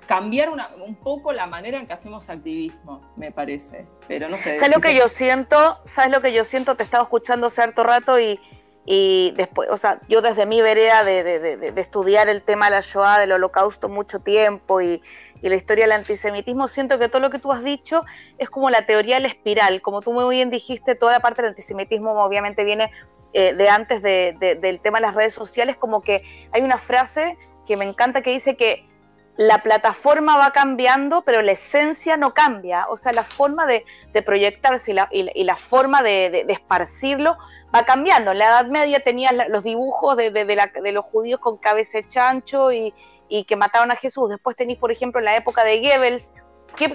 [0.06, 3.86] cambiar un poco la manera en que hacemos activismo, me parece.
[4.08, 4.56] Pero no sé.
[4.56, 5.78] ¿Sabes lo que yo siento?
[5.86, 6.74] ¿Sabes lo que yo siento?
[6.74, 8.40] Te estaba escuchando cierto rato y,
[8.84, 12.72] y después, o sea, yo desde mi vereda de, de, de, estudiar el tema de
[12.72, 15.02] la Shoah, del holocausto mucho tiempo y,
[15.40, 18.02] y, la historia del antisemitismo, siento que todo lo que tú has dicho
[18.38, 19.82] es como la teoría de la espiral.
[19.82, 22.90] Como tú muy bien dijiste, toda la parte del antisemitismo obviamente viene
[23.34, 26.22] eh, de antes del tema de las redes sociales, como que
[26.52, 28.86] hay una frase que me encanta que dice que
[29.36, 32.86] la plataforma va cambiando, pero la esencia no cambia.
[32.88, 33.84] O sea, la forma de,
[34.24, 37.36] proyectarse y la, y la forma de, esparcirlo
[37.74, 38.32] va cambiando.
[38.32, 42.92] En la Edad Media tenías los dibujos de, los judíos con cabeza de chancho y,
[43.46, 44.28] que mataron a Jesús.
[44.28, 46.30] Después tenéis, por ejemplo, en la época de Goebbels,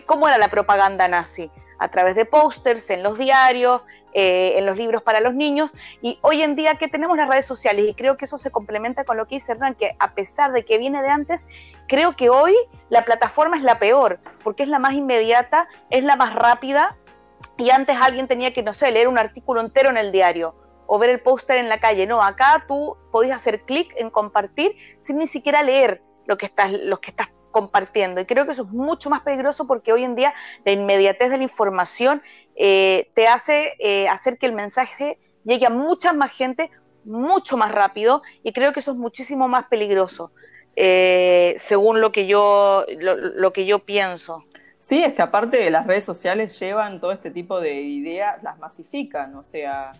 [0.05, 1.49] ¿cómo era la propaganda nazi?
[1.79, 3.81] A través de pósters, en los diarios,
[4.13, 5.71] eh, en los libros para los niños.
[6.01, 9.03] Y hoy en día que tenemos las redes sociales, y creo que eso se complementa
[9.03, 11.45] con lo que dice Hernán, que a pesar de que viene de antes,
[11.87, 12.55] creo que hoy
[12.89, 16.95] la plataforma es la peor, porque es la más inmediata, es la más rápida,
[17.57, 20.97] y antes alguien tenía que, no sé, leer un artículo entero en el diario o
[20.97, 22.07] ver el póster en la calle.
[22.07, 26.71] No, acá tú podías hacer clic en compartir sin ni siquiera leer lo que estás,
[26.71, 28.21] lo que estás compartiendo.
[28.21, 31.37] Y creo que eso es mucho más peligroso porque hoy en día la inmediatez de
[31.37, 32.21] la información
[32.55, 36.69] eh, te hace eh, hacer que el mensaje llegue a mucha más gente
[37.03, 40.31] mucho más rápido y creo que eso es muchísimo más peligroso,
[40.75, 44.43] eh, según lo que, yo, lo que yo pienso.
[44.79, 49.35] Sí, es que aparte las redes sociales llevan todo este tipo de ideas, las masifican,
[49.35, 49.93] o sea,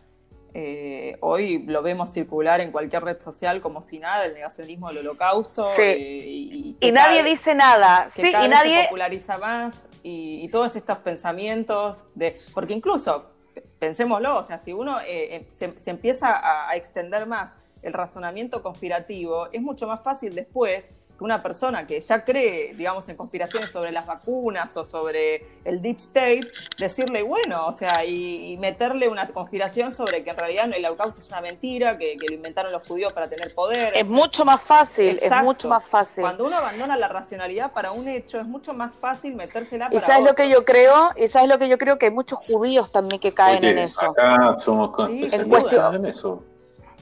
[0.54, 5.00] eh, hoy lo vemos circular en cualquier red social como si nada, el negacionismo del
[5.00, 5.68] holocausto.
[5.78, 8.10] Eh, y, nadie dice nada.
[8.10, 12.40] sí, y nadie se populariza más y, todos estos pensamientos de.
[12.54, 13.32] Porque incluso,
[13.80, 18.64] pensémoslo, o sea, si uno eh, se, se, empieza a, a extender más el razonamiento
[18.64, 20.84] conspirativo, es mucho más fácil después
[21.18, 25.82] que una persona que ya cree, digamos, en conspiraciones sobre las vacunas o sobre el
[25.82, 26.42] deep state,
[26.78, 31.28] decirle, bueno, o sea, y, meterle una conspiración sobre que en realidad el holocausto es
[31.28, 33.92] una mentira, que, lo inventaron los judíos para tener poder.
[33.96, 36.22] Es mucho más fácil, es mucho más fácil.
[36.22, 40.00] Cuando uno abandona la racionalidad para un hecho, es mucho más fácil metérsela para ¿Y
[40.00, 41.10] sabes lo que yo creo?
[41.16, 41.98] ¿Y sabes lo que yo creo?
[41.98, 44.12] Que hay muchos judíos también que caen en eso.
[44.12, 45.96] Acá somos en cuestión.
[45.96, 46.44] en eso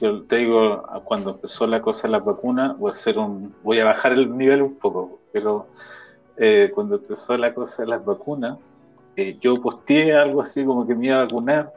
[0.00, 3.80] yo te digo, cuando empezó la cosa de la vacuna, voy a hacer un, voy
[3.80, 5.68] a bajar el nivel un poco, pero
[6.36, 8.58] eh, cuando empezó la cosa de las vacunas,
[9.16, 11.72] eh, yo posteé algo así como que me iba a vacunar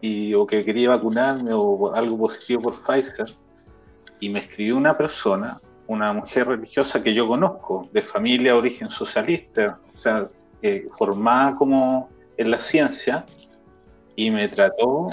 [0.00, 3.34] y o que quería vacunarme o algo positivo por Pfizer.
[4.20, 9.78] Y me escribió una persona, una mujer religiosa que yo conozco, de familia origen socialista,
[9.94, 10.28] o sea,
[10.96, 13.24] formada como en la ciencia,
[14.18, 15.10] y me trató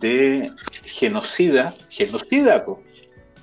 [0.00, 0.50] de
[0.82, 2.66] genocida, genocida,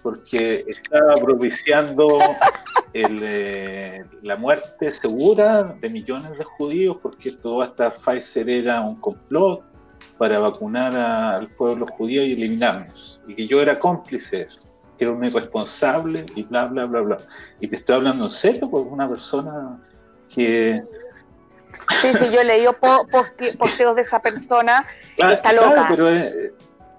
[0.04, 2.20] porque estaba propiciando
[2.94, 9.64] eh, la muerte segura de millones de judíos, porque toda esta Pfizer era un complot
[10.18, 14.60] para vacunar al pueblo judío y eliminarnos, y que yo era cómplice de eso,
[14.98, 17.18] que era un irresponsable y bla, bla, bla, bla.
[17.62, 19.82] Y te estoy hablando en serio, porque una persona
[20.28, 20.84] que
[22.02, 24.86] Sí, sí, yo he leído posteos de esa persona
[25.18, 25.88] y está loca.
[25.90, 26.08] pero,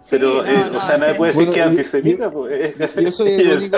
[0.08, 2.30] pero eh, o sea, nadie puede decir que es antisemita.
[2.30, 3.76] Pues, yo soy el único.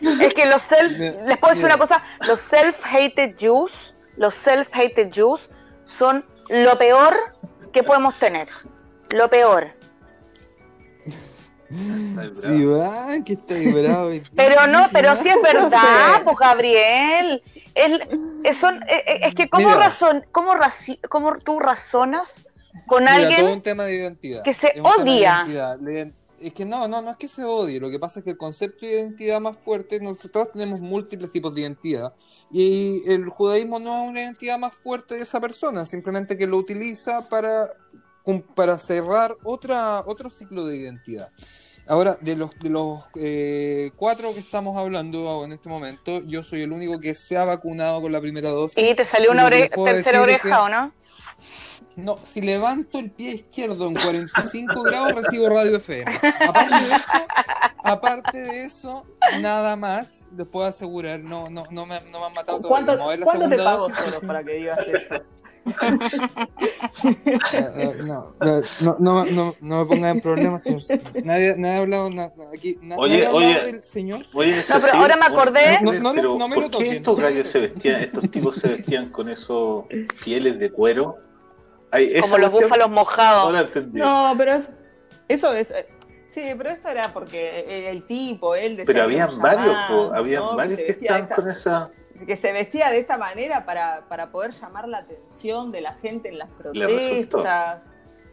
[0.00, 5.48] Es que los self, les puedo decir una cosa, los self-hated Jews, los self-hated Jews
[5.86, 7.14] son lo peor
[7.72, 8.48] que podemos tener.
[9.10, 9.68] Lo peor.
[11.70, 14.10] Sí, va, que está bravo.
[14.34, 17.42] Pero no, pero sí es verdad, pues Gabriel.
[17.78, 18.56] Es,
[19.22, 20.52] es, que cómo, razón, cómo,
[21.08, 22.46] cómo tú razonas
[22.86, 24.42] con alguien todo un tema de identidad.
[24.42, 25.46] que se odia.
[26.40, 28.36] Es que no, no, no es que se odie, lo que pasa es que el
[28.36, 32.12] concepto de identidad más fuerte, nosotros tenemos múltiples tipos de identidad
[32.52, 36.56] y el judaísmo no es una identidad más fuerte de esa persona, simplemente que lo
[36.56, 37.72] utiliza para,
[38.54, 41.28] para cerrar otra, otro ciclo de identidad.
[41.88, 46.62] Ahora, de los, de los eh, cuatro que estamos hablando en este momento, yo soy
[46.62, 48.78] el único que se ha vacunado con la primera dosis.
[48.78, 50.92] ¿Y te salió una tercera oreja o no?
[51.96, 56.20] No, si levanto el pie izquierdo en 45 grados, recibo radio FM.
[56.46, 57.26] Aparte de eso,
[57.82, 59.06] aparte de eso
[59.40, 63.48] nada más les puedo asegurar, no, no, no, me, no me han matado ¿Cuánto, ¿cuánto
[63.48, 65.22] te pago solo para que digas eso?
[68.04, 68.34] no,
[68.80, 70.82] no, no, no, no me pongan en problemas, señor.
[71.24, 72.78] Nadie, nadie ha hablado nada, aquí.
[72.82, 74.22] Nadie oye, ha oye, del señor.
[74.34, 75.80] Oye, no, pero ahora me acordé.
[75.82, 76.92] No, no, pero no me ¿por lo qué toquen.
[76.94, 79.84] estos gallos se vestían, estos tipos se vestían con esos
[80.24, 81.16] pieles de cuero?
[82.20, 83.60] Como los cuestión búfalos No mojados.
[83.60, 84.00] entendí.
[84.00, 84.70] No, pero es,
[85.28, 85.70] eso es.
[85.70, 85.86] eh,
[86.30, 90.42] Sí, pero esto era porque el, el tipo, él pero habían varios, llamaban, po, habían
[90.42, 90.56] ¿no?
[90.56, 91.90] varios que estaban con esa.
[92.26, 96.28] Que se vestía de esta manera para, para poder llamar la atención de la gente
[96.28, 97.82] en las protestas,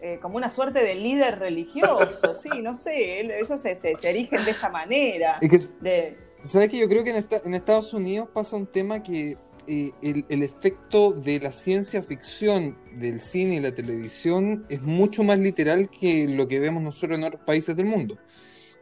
[0.01, 4.45] eh, como una suerte de líder religioso, sí, no sé, ellos se, se, se erigen
[4.45, 5.37] de esta manera.
[5.41, 8.67] Es que, De, ¿sabes que Yo creo que en, esta- en Estados Unidos pasa un
[8.67, 14.65] tema que eh, el, el efecto de la ciencia ficción del cine y la televisión
[14.69, 18.17] es mucho más literal que lo que vemos nosotros en otros países del mundo.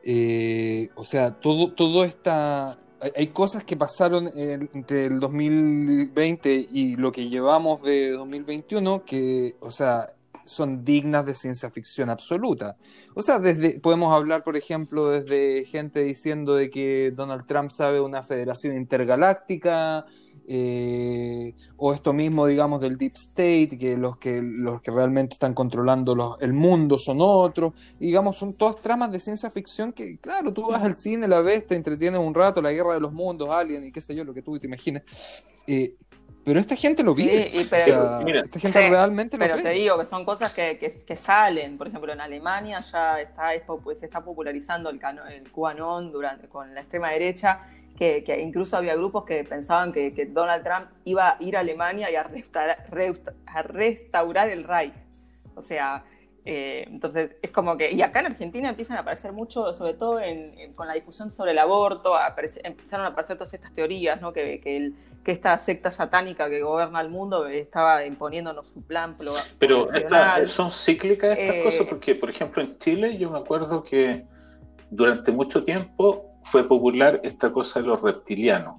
[0.04, 2.78] Eh, o sea, todo, todo esta...
[3.16, 9.56] Hay, cosas que pasaron en- entre el 2020 y lo que llevamos de 2021 que,
[9.60, 10.14] o sea,
[10.46, 12.76] son dignas de ciencia ficción absoluta.
[13.16, 18.02] O sea, desde, podemos hablar, por ejemplo, desde gente diciendo de que Donald Trump sabe
[18.02, 20.06] una federación intergaláctica,
[20.48, 25.54] eh, o esto mismo, digamos, del Deep State, que los que, los que realmente están
[25.54, 27.74] controlando los- el mundo son otros.
[28.00, 31.42] Y, digamos, son todas tramas de ciencia ficción que, claro, tú vas al cine, la
[31.42, 34.24] ves, te entretienes un rato, la guerra de los mundos, Alien y qué sé yo,
[34.24, 35.04] lo que tú te imagines.
[35.68, 35.96] Eh,
[36.46, 37.66] pero esta gente lo Sí, vive.
[37.66, 39.74] O pero- sea, Mira, esta gente sí, realmente lo Pero te cree.
[39.80, 41.78] digo que son cosas que, que, que salen.
[41.78, 43.48] Por ejemplo, en Alemania ya está,
[43.98, 47.62] se está popularizando el, cano- el QAnon durante, con la extrema derecha,
[47.98, 51.60] que, que incluso había grupos que pensaban que, que Donald Trump iba a ir a
[51.62, 54.94] Alemania y a restaurar, resta- a restaurar el Reich.
[55.56, 56.04] O sea,
[56.46, 57.92] eh, entonces es como que...
[57.92, 61.32] Y acá en Argentina empiezan a aparecer mucho, sobre todo en- en- con la discusión
[61.32, 64.34] sobre el aborto, aparece- empezaron a aparecer todas estas teorías, ¿no?
[64.34, 69.16] Que, que el que esta secta satánica que gobierna el mundo estaba imponiéndonos su plan
[69.58, 73.84] Pero esta- son cíclicas estas Eh, cosas porque, por ejemplo, en Chile yo me acuerdo
[73.86, 74.26] que
[74.90, 78.76] durante mucho tiempo fue popular esta cosa de los reptilianos,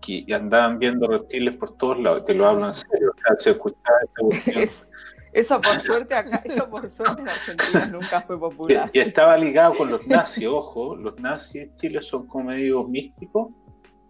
[0.00, 3.50] que andaban viendo reptiles por todos lados, te lo hablo en serio, o sea, se
[3.50, 4.60] escuchaba esta.
[4.60, 4.86] Es-
[5.32, 8.90] eso por suerte acá, eso por suerte en Argentina nunca fue Y, popular.
[8.92, 13.48] y estaba ligado con los nazis, ojo, los nazis en Chile son como medio místicos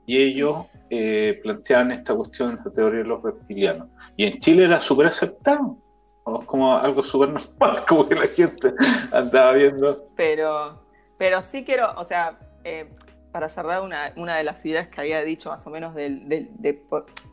[0.04, 3.88] y ellos eh, planteaban esta cuestión, esta teoría de los reptilianos.
[4.16, 5.76] Y en Chile era súper aceptado,
[6.24, 8.72] como- como algo súper normal, como que la gente
[9.12, 10.08] andaba viendo.
[10.16, 10.82] Pero,
[11.18, 12.86] pero sí quiero, o sea, eh,
[13.32, 16.82] para cerrar una, de las ideas que había dicho más o menos de, de-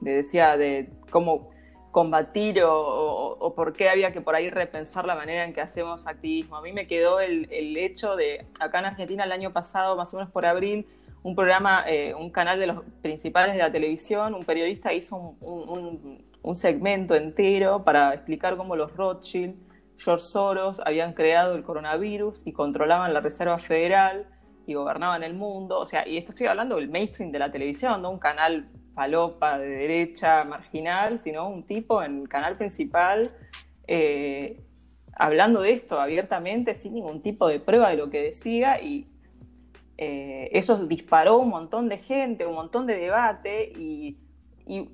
[0.02, 1.50] decía de cómo
[1.92, 6.56] combatir o, por qué había que por ahí repensar la manera en que hacemos activismo.
[6.58, 10.18] A mí me quedó el, hecho de, acá en Argentina el año pasado, más o
[10.18, 10.86] menos por abril,
[11.24, 16.24] un programa, eh, un canal de los principales de la televisión, un periodista hizo un-
[16.42, 19.56] un segmento entero para explicar cómo los Rothschild,
[19.98, 24.26] George Soros habían creado el coronavirus y controlaban la Reserva Federal
[24.70, 25.80] y gobernaban el mundo.
[25.80, 29.58] O sea, y esto estoy hablando del mainstream de la televisión, no un canal palopa
[29.58, 33.32] de derecha marginal, sino un tipo en el canal principal
[33.92, 34.62] eh,
[35.16, 39.08] hablando de esto abiertamente, sin ningún tipo de prueba de lo que decía, y
[39.98, 44.18] eh, eso disparó un montón de gente, un montón de debate, y,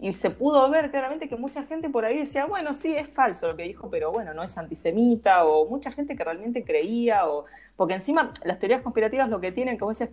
[0.01, 3.47] y- se pudo ver claramente que mucha gente por ahí decía, bueno, sí, es falso
[3.47, 7.45] lo que dijo, pero bueno, no es antisemita, o mucha gente que realmente creía, o
[7.75, 10.09] porque encima las teorías conspirativas lo que tienen, como decías,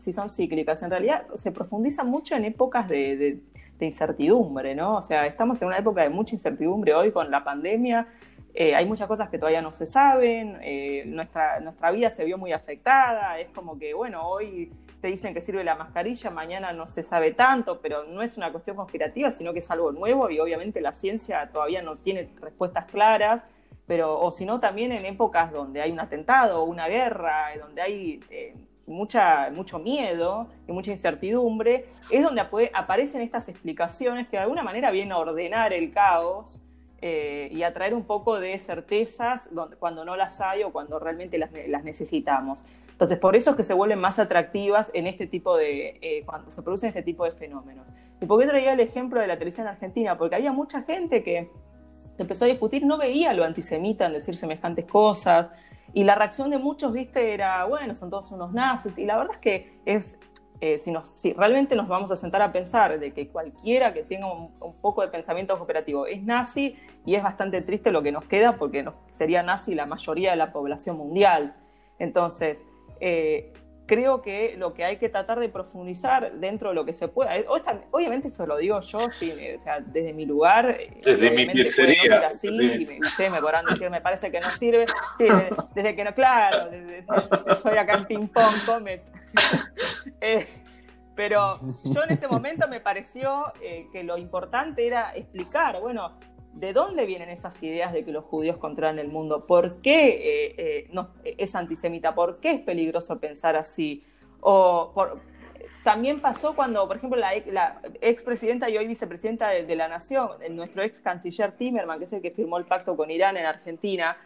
[0.00, 3.40] si son cíclicas, en realidad se profundizan mucho en épocas de, de-
[3.78, 4.96] de incertidumbre, ¿no?
[4.96, 8.06] O sea, estamos en una época de mucha incertidumbre hoy con la pandemia,
[8.58, 11.60] eh, hay muchas cosas que todavía no se saben, eh, nuestra,
[11.92, 15.74] vida se vio muy afectada, es como que, bueno, hoy te dicen que sirve la
[15.74, 19.70] mascarilla, mañana no se sabe tanto, pero no es una cuestión conspirativa, sino que es
[19.70, 23.42] algo nuevo y obviamente la ciencia todavía no tiene respuestas claras,
[23.86, 28.20] pero o si no también en épocas donde hay un atentado una guerra, donde hay
[28.30, 28.54] eh,
[28.86, 32.40] mucha, mucho miedo y mucha incertidumbre, es donde
[32.72, 36.58] aparecen estas explicaciones que de alguna manera vienen a ordenar el caos
[37.08, 40.98] eh, y a traer un poco de certezas donde- cuando no las hay o cuando
[40.98, 42.64] realmente las, las necesitamos.
[42.90, 46.50] Entonces, por eso es que se vuelven más atractivas en este tipo de, eh, cuando
[46.50, 47.86] se producen este tipo de fenómenos.
[48.20, 50.18] ¿Y por qué traía el ejemplo de la televisión argentina?
[50.18, 51.48] Porque había mucha gente que
[52.18, 55.48] empezó a discutir, no veía lo antisemita en decir semejantes cosas,
[55.92, 58.98] y la reacción de muchos, viste, era, bueno, son todos unos nazis.
[58.98, 60.18] Y la verdad es que es,
[60.60, 64.02] eh, si, nos, si realmente nos vamos a sentar a pensar de que cualquiera que
[64.02, 64.50] tenga un,
[64.80, 68.84] poco de pensamiento cooperativo es nazi, y es bastante triste lo que nos queda porque
[69.12, 71.54] sería nazi la mayoría de la población mundial.
[71.98, 72.64] Entonces,
[73.00, 73.52] eh,
[73.86, 77.36] creo que lo que hay que tratar de profundizar dentro de lo que se pueda,
[77.36, 77.46] eh,
[77.92, 82.26] obviamente esto lo digo yo, sí, o sea, desde mi lugar, desde mi pizzería, no
[82.26, 84.86] así, y ustedes me podrán decir, me parece que no sirve,
[85.18, 85.26] sí,
[85.74, 87.04] desde, que no, claro, desde,
[87.46, 89.00] estoy acá en ping pong, come,
[90.20, 90.46] Eh,
[91.14, 96.18] pero yo en ese momento me pareció eh, que lo importante era explicar, bueno,
[96.54, 99.44] ¿de dónde vienen esas ideas de que los judíos controlan el mundo?
[99.44, 102.14] ¿Por qué eh, es antisemita?
[102.14, 104.04] ¿Por qué es peligroso pensar así?
[104.40, 104.92] O
[105.84, 110.82] también pasó cuando, por ejemplo, la, la expresidenta y hoy vicepresidenta de, la Nación, nuestro
[110.82, 114.16] ex canciller Timerman, que es el que firmó el pacto con Irán en Argentina,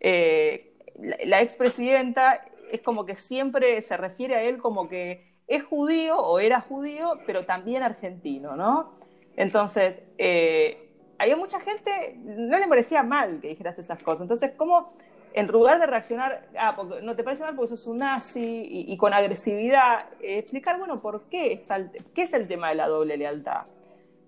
[0.00, 2.40] la, la expresidenta
[2.70, 7.20] es como que siempre se refiere a él como que es judío o era judío,
[7.26, 8.92] pero también argentino, ¿no?
[9.36, 10.78] Entonces, eh,
[11.18, 14.22] había mucha gente, no le parecía mal que dijeras esas cosas.
[14.22, 14.92] Entonces, ¿cómo
[15.34, 18.96] en lugar de reaccionar, ah, porque no te parece mal porque sos un nazi y,
[18.96, 21.78] con agresividad, eh, explicar, bueno, ¿por qué, está
[22.14, 23.66] qué es el tema de la doble lealtad?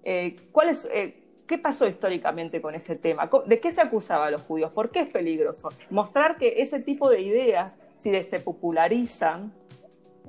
[0.05, 0.87] Eh, ¿cuál es,
[1.49, 3.29] ¿Qué pasó históricamente con ese tema?
[3.47, 4.71] ¿De qué se acusaba a los judíos?
[4.71, 5.71] ¿Por qué es peligroso?
[5.89, 9.53] Mostrar que ese tipo de ideas, si se popularizan,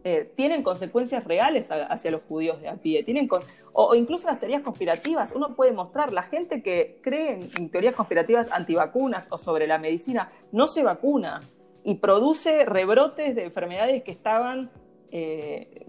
[0.04, 3.28] eh, tienen consecuencias reales hacia los judíos de a pie, tienen
[3.74, 5.34] o, incluso las teorías conspirativas.
[5.34, 10.30] Uno puede mostrar, la gente que cree en, teorías conspirativas antivacunas o sobre la medicina
[10.52, 11.42] no se vacuna
[11.84, 14.70] y produce rebrotes de enfermedades que estaban,
[15.12, 15.86] eh,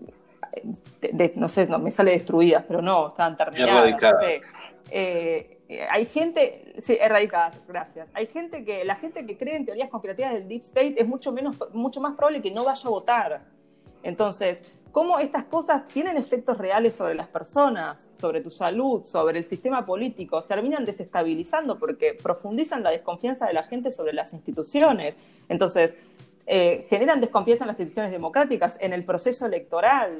[1.36, 4.02] no sé, no me sale destruidas, pero no, estaban terminadas.
[4.02, 4.40] No sé.
[4.90, 5.59] Eh,
[5.90, 8.08] hay gente, sí, erradicadas, gracias.
[8.14, 11.32] Hay gente que, la gente que cree en teorías conspirativas del Deep State es mucho
[11.32, 13.42] menos, mucho más probable que no vaya a votar
[14.02, 14.62] entonces,
[14.92, 19.84] ¿cómo estas cosas tienen efectos reales sobre las personas, sobre tu salud, sobre el sistema
[19.84, 20.42] político?
[20.42, 25.16] Terminan desestabilizando porque profundizan la desconfianza de la gente sobre las instituciones.
[25.48, 25.94] Entonces,
[26.46, 30.18] eh, generan desconfianza en las instituciones democráticas, en el proceso electoral.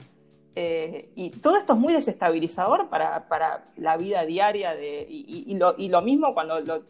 [0.56, 6.32] Eh, y todo esto es muy desestabilizador para, la vida diaria de, y, lo, mismo
[6.32, 6.82] cuando lo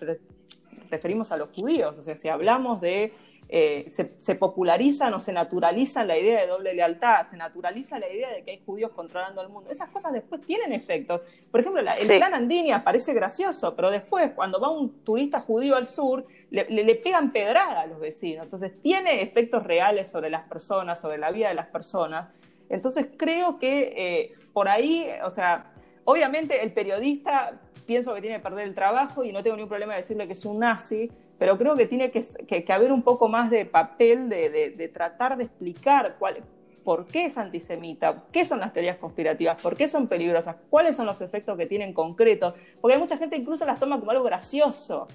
[0.90, 1.96] referimos a los judíos.
[1.98, 3.12] O sea, si hablamos de
[3.52, 8.30] eh, se, popularizan o se naturalizan la idea de doble lealtad, se naturaliza la idea
[8.30, 9.70] de que hay judíos controlando el mundo.
[9.70, 11.22] Esas cosas después tienen efectos.
[11.50, 15.88] Por ejemplo, el plan Andinia parece gracioso, pero después, cuando va un turista judío al
[15.88, 18.44] sur, le, pegan pedrada a los vecinos.
[18.44, 22.28] Entonces, tiene efectos reales sobre las personas, sobre la vida de las personas.
[22.70, 25.66] Entonces, creo que eh, por ahí, o sea,
[26.04, 29.94] obviamente el periodista pienso que tiene que perder el trabajo y no tengo ningún problema
[29.94, 33.50] de decirle que es un nazi, pero creo que tiene que, haber un poco más
[33.50, 36.44] de papel de, tratar de explicar cuál,
[36.84, 41.06] por qué es antisemita, qué son las teorías conspirativas, por qué son peligrosas, cuáles son
[41.06, 44.24] los efectos que tienen concretos, porque hay mucha gente que incluso las toma como algo
[44.24, 45.08] gracioso.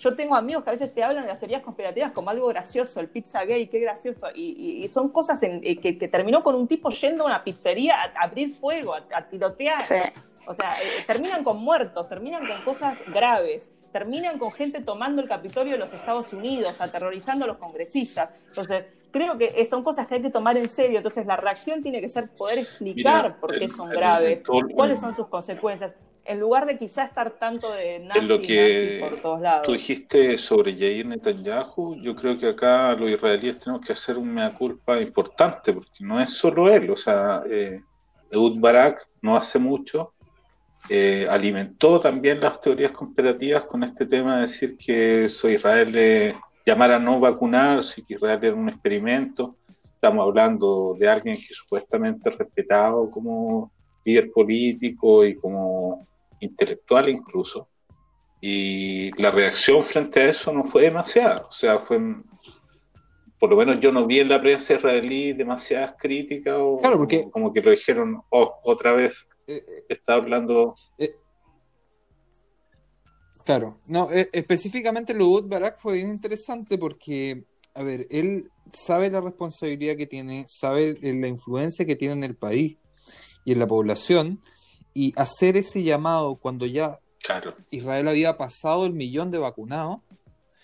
[0.00, 3.00] Yo tengo amigos que a veces te hablan de las teorías conspirativas como algo gracioso,
[3.00, 7.24] el pizza gay, qué gracioso, y, son cosas eh, que, terminó con un tipo yendo
[7.24, 9.82] a una pizzería a, abrir fuego, a, tirotear.
[10.46, 15.28] O sea, eh, terminan con muertos, terminan con cosas graves terminan con gente tomando el
[15.28, 18.40] Capitolio de los Estados Unidos, aterrorizando a los congresistas.
[18.46, 20.98] Entonces, creo que son cosas que hay que tomar en serio.
[20.98, 24.42] Entonces, la reacción tiene que ser poder explicar por qué son graves,
[24.74, 25.92] cuáles son sus consecuencias,
[26.24, 29.66] en lugar de quizá estar tanto de nazi, lo que por todos lados.
[29.66, 34.32] Tú dijiste sobre Jair Netanyahu, yo creo que acá los israelíes tenemos que hacer un
[34.32, 37.80] mea culpa importante, porque no es solo él, o sea, eh,
[38.30, 40.12] Eud Barak no hace mucho
[40.88, 46.34] eh, alimentó también las teorías conspirativas con este tema de decir que soy Israel de
[46.64, 49.56] llamar a no vacunarse, que Israel era un experimento.
[49.84, 53.70] Estamos hablando de alguien que supuestamente es respetado como
[54.04, 56.06] líder político y como
[56.40, 57.68] intelectual incluso.
[58.40, 61.98] Y la reacción frente a eso no fue demasiada, o sea, fue
[63.40, 66.78] por lo menos yo no vi en la prensa israelí demasiadas críticas o,
[67.32, 69.14] como que lo dijeron oh, otra vez
[69.46, 71.14] eh, eh, está hablando eh,
[73.44, 79.96] claro no específicamente lo Barak fue bien interesante porque a ver él sabe la responsabilidad
[79.96, 82.76] que tiene sabe la influencia que tiene en el país
[83.46, 84.40] y en la población
[84.94, 86.98] y hacer ese llamado cuando ya
[87.70, 90.00] Israel había pasado el millón de vacunados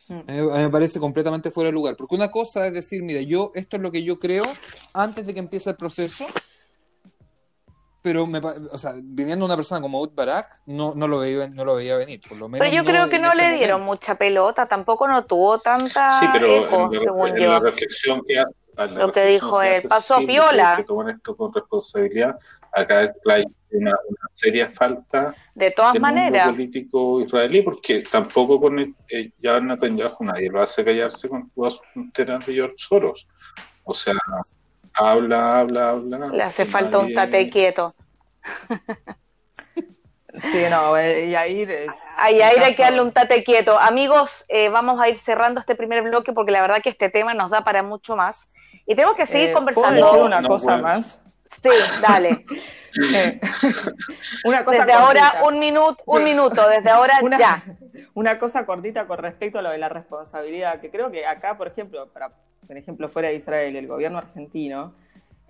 [0.08, 0.20] Mm.
[0.28, 1.96] A mí me parece completamente fuera de lugar.
[1.96, 4.44] Porque una cosa es decir, mira, yo, esto es lo que yo creo
[4.92, 6.26] antes de que empiece el proceso.
[8.02, 11.64] pero me, o sea, viniendo una persona como Ud Barak, no, no, lo veía, no
[11.64, 12.64] lo veía venir, por lo menos.
[12.64, 16.66] Pero yo creo que no le dieron mucha pelota, tampoco no tuvo tanta sí, pero
[16.66, 17.52] eco, en, según en yo.
[17.52, 20.76] la reflexión que hace, lo que dijo él, pasó piola.
[20.76, 22.36] Que toman esto con responsabilidad.
[22.76, 22.98] Acá
[23.30, 28.78] hay una, una seria falta de todas del maneras mundo político israelí, porque tampoco con
[28.78, 33.26] el, eh, ya Netanyahu nadie lo hace callarse con todas sus fronteras de George Soros.
[33.84, 34.14] O sea,
[34.92, 36.28] habla, habla, habla.
[36.28, 37.94] Le hace falta un tate quieto.
[40.52, 41.90] Sí, no, eh, Yair es.
[42.18, 43.78] A Yair hay que darle un tate quieto.
[43.78, 47.32] Amigos, eh, vamos a ir cerrando este primer bloque porque la verdad que este tema
[47.32, 48.38] nos da para mucho más.
[48.86, 49.98] Y tenemos que seguir Eh, conversando.
[49.98, 50.82] ¿puedo decir una No, cosa bueno.
[50.82, 51.18] más?
[51.62, 51.70] Sí,
[52.02, 52.44] dale.
[53.12, 53.40] Eh,
[54.44, 57.64] una cosa Desde ahora un minuto, un minuto, desde ahora una, ya.
[58.14, 61.66] una cosa cortita con respecto a lo de la responsabilidad, que creo que acá, por
[61.68, 62.30] ejemplo, para,
[62.66, 64.94] por ejemplo, fuera de Israel, el gobierno argentino,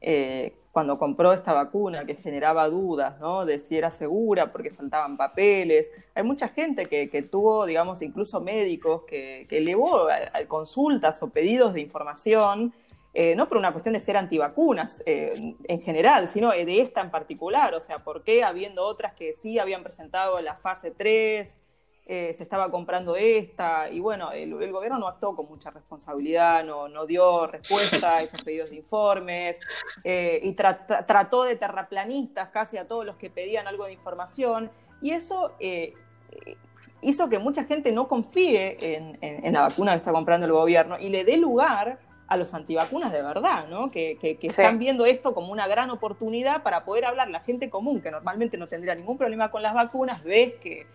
[0.01, 3.47] eh, cuando compró esta vacuna que generaba dudas, ¿no?
[3.47, 5.89] De si era segura, porque faltaban papeles.
[6.15, 11.23] Hay mucha gente que, que tuvo, digamos, incluso médicos que, que elevó a- a consultas
[11.23, 12.75] o pedidos de información,
[13.19, 17.11] eh, no por una cuestión de ser antivacunas eh, en general, sino de esta en
[17.11, 17.75] particular.
[17.75, 21.63] O sea, ¿por qué habiendo otras que sí habían presentado la fase 3,
[22.05, 23.89] eh, se estaba comprando esta?
[23.89, 28.43] Y bueno, el, gobierno no actuó con mucha responsabilidad, no, no dio respuesta a esos
[28.43, 29.57] pedidos de informes,
[30.05, 33.95] eh, y tra- tra- trató de terraplanistas casi a todos los que pedían algo de
[33.95, 35.95] información, y eso eh,
[36.45, 36.57] eh,
[37.01, 41.09] hizo que mucha gente no confíe en la vacuna que está comprando el gobierno y
[41.09, 43.91] le dé lugar a los antivacunas de verdad, ¿no?
[43.91, 44.61] Que, que- que Sí.
[44.61, 48.57] están viendo esto como una gran oportunidad para poder hablar la gente común, que normalmente
[48.57, 50.87] no tendría ningún problema con las vacunas, ves que,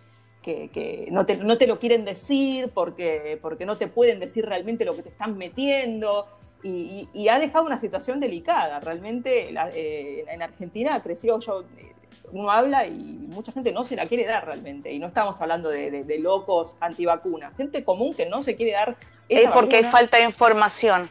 [0.42, 4.44] que, que no, te, no te lo quieren decir porque, porque no te pueden decir
[4.44, 6.26] realmente lo que te están metiendo.
[6.64, 8.78] Y, y- y ha dejado una situación delicada.
[8.80, 11.92] Realmente la- eh, en Argentina creció, yo, eh,
[12.30, 12.92] uno habla y
[13.28, 14.92] mucha gente no se la quiere dar realmente.
[14.92, 18.72] Y no estamos hablando de, de- de locos antivacunas, gente común que no se quiere
[18.72, 18.96] dar.
[19.28, 21.08] Es porque hay falta de información.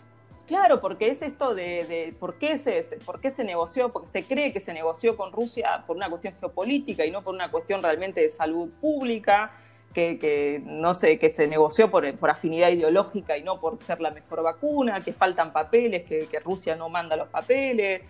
[0.52, 4.52] Claro, porque es esto de, por, qué se, por qué se negoció, porque se cree
[4.52, 8.20] que se negoció con Rusia por una cuestión geopolítica y no por una cuestión realmente
[8.20, 9.54] de salud pública,
[9.94, 14.12] que, no sé, que se negoció por, por afinidad ideológica y no por ser la
[14.12, 18.02] mejor vacuna, que faltan papeles, que, Rusia no manda los papeles.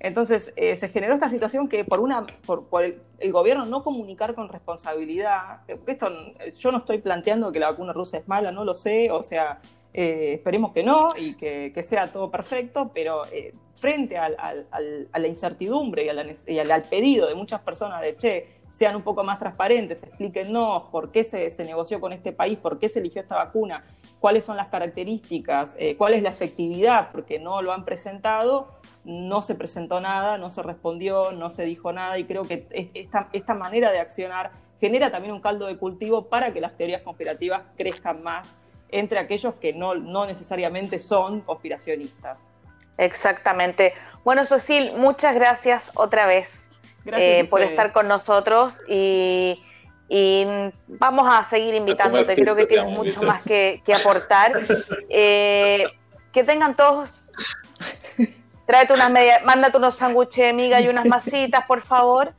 [0.00, 4.48] Entonces eh, se generó esta situación que por una por, el, gobierno no comunicar con
[4.48, 6.08] responsabilidad, esto
[6.56, 9.60] yo no estoy planteando que la vacuna rusa es mala, no lo sé, o sea,
[9.94, 15.28] eh, esperemos que no y que, que sea todo perfecto, pero eh, frente a la
[15.28, 20.82] incertidumbre y, al, pedido de muchas personas de, che, sean un poco más transparentes, explíquennos
[20.90, 23.84] por qué se, se negoció con este país, por qué se eligió esta vacuna,
[24.18, 28.68] cuáles son las características, eh, cuál es la efectividad, porque no lo han presentado,
[29.04, 32.88] no se presentó nada, no se respondió, no se dijo nada y creo que es-
[32.94, 37.02] esta, esta manera de accionar genera también un caldo de cultivo para que las teorías
[37.02, 38.58] conspirativas crezcan más
[38.98, 42.38] entre aquellos que no, no necesariamente son conspiracionistas.
[42.96, 43.94] Exactamente.
[44.24, 46.70] Bueno, Cecil, muchas gracias otra vez
[47.04, 49.62] Gracias eh, por estar con nosotros y,
[50.08, 50.46] y
[50.86, 52.34] vamos a seguir invitándote.
[52.34, 54.66] Creo que tienes mucho más que, que aportar.
[55.16, 55.86] Eh,
[56.32, 57.30] que tengan todos.
[58.66, 62.32] Tráete unas media, mándate unos sándwiches de miga y unas masitas, por favor.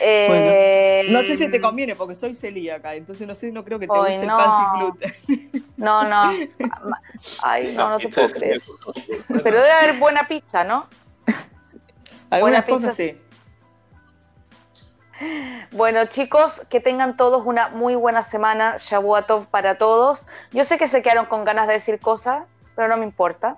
[0.00, 3.88] Eh, No sé si te conviene porque soy celíaca, entonces no sé, no creo que
[3.88, 4.38] te guste no.
[4.38, 5.64] el pan sin gluten.
[5.76, 6.32] No, no.
[7.42, 8.62] Ay, no, no te Pizza puedo creer.
[9.42, 10.86] Pero debe haber buena pizza, ¿no?
[12.30, 12.78] Algunas pizza.
[12.78, 13.18] cosas sí.
[15.72, 18.76] Bueno, chicos, que tengan todos una muy buena semana.
[18.78, 20.26] Shabuatov para todos.
[20.52, 22.44] Yo sé que se quedaron con ganas de decir cosas,
[22.76, 23.56] pero no me importa,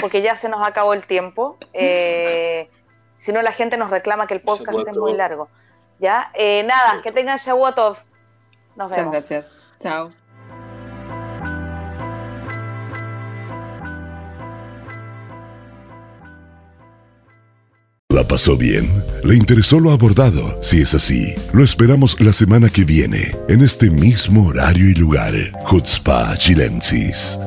[0.00, 1.58] porque ya se nos acabó el tiempo.
[1.72, 2.68] Eh,
[3.18, 5.02] si no, la gente nos reclama que el podcast es Shabuatov.
[5.02, 5.48] muy largo.
[5.98, 6.30] ¿Ya?
[6.34, 7.96] Eh, nada, que tengan Shabuatov.
[8.76, 9.12] Nos Muchas vemos.
[9.12, 9.46] gracias.
[9.80, 10.10] Chao.
[18.08, 19.02] ¿La pasó bien?
[19.24, 20.62] ¿Le interesó lo abordado?
[20.62, 25.32] Si es así, lo esperamos la semana que viene, en este mismo horario y lugar.
[25.66, 27.38] Chutzpah Chilensis.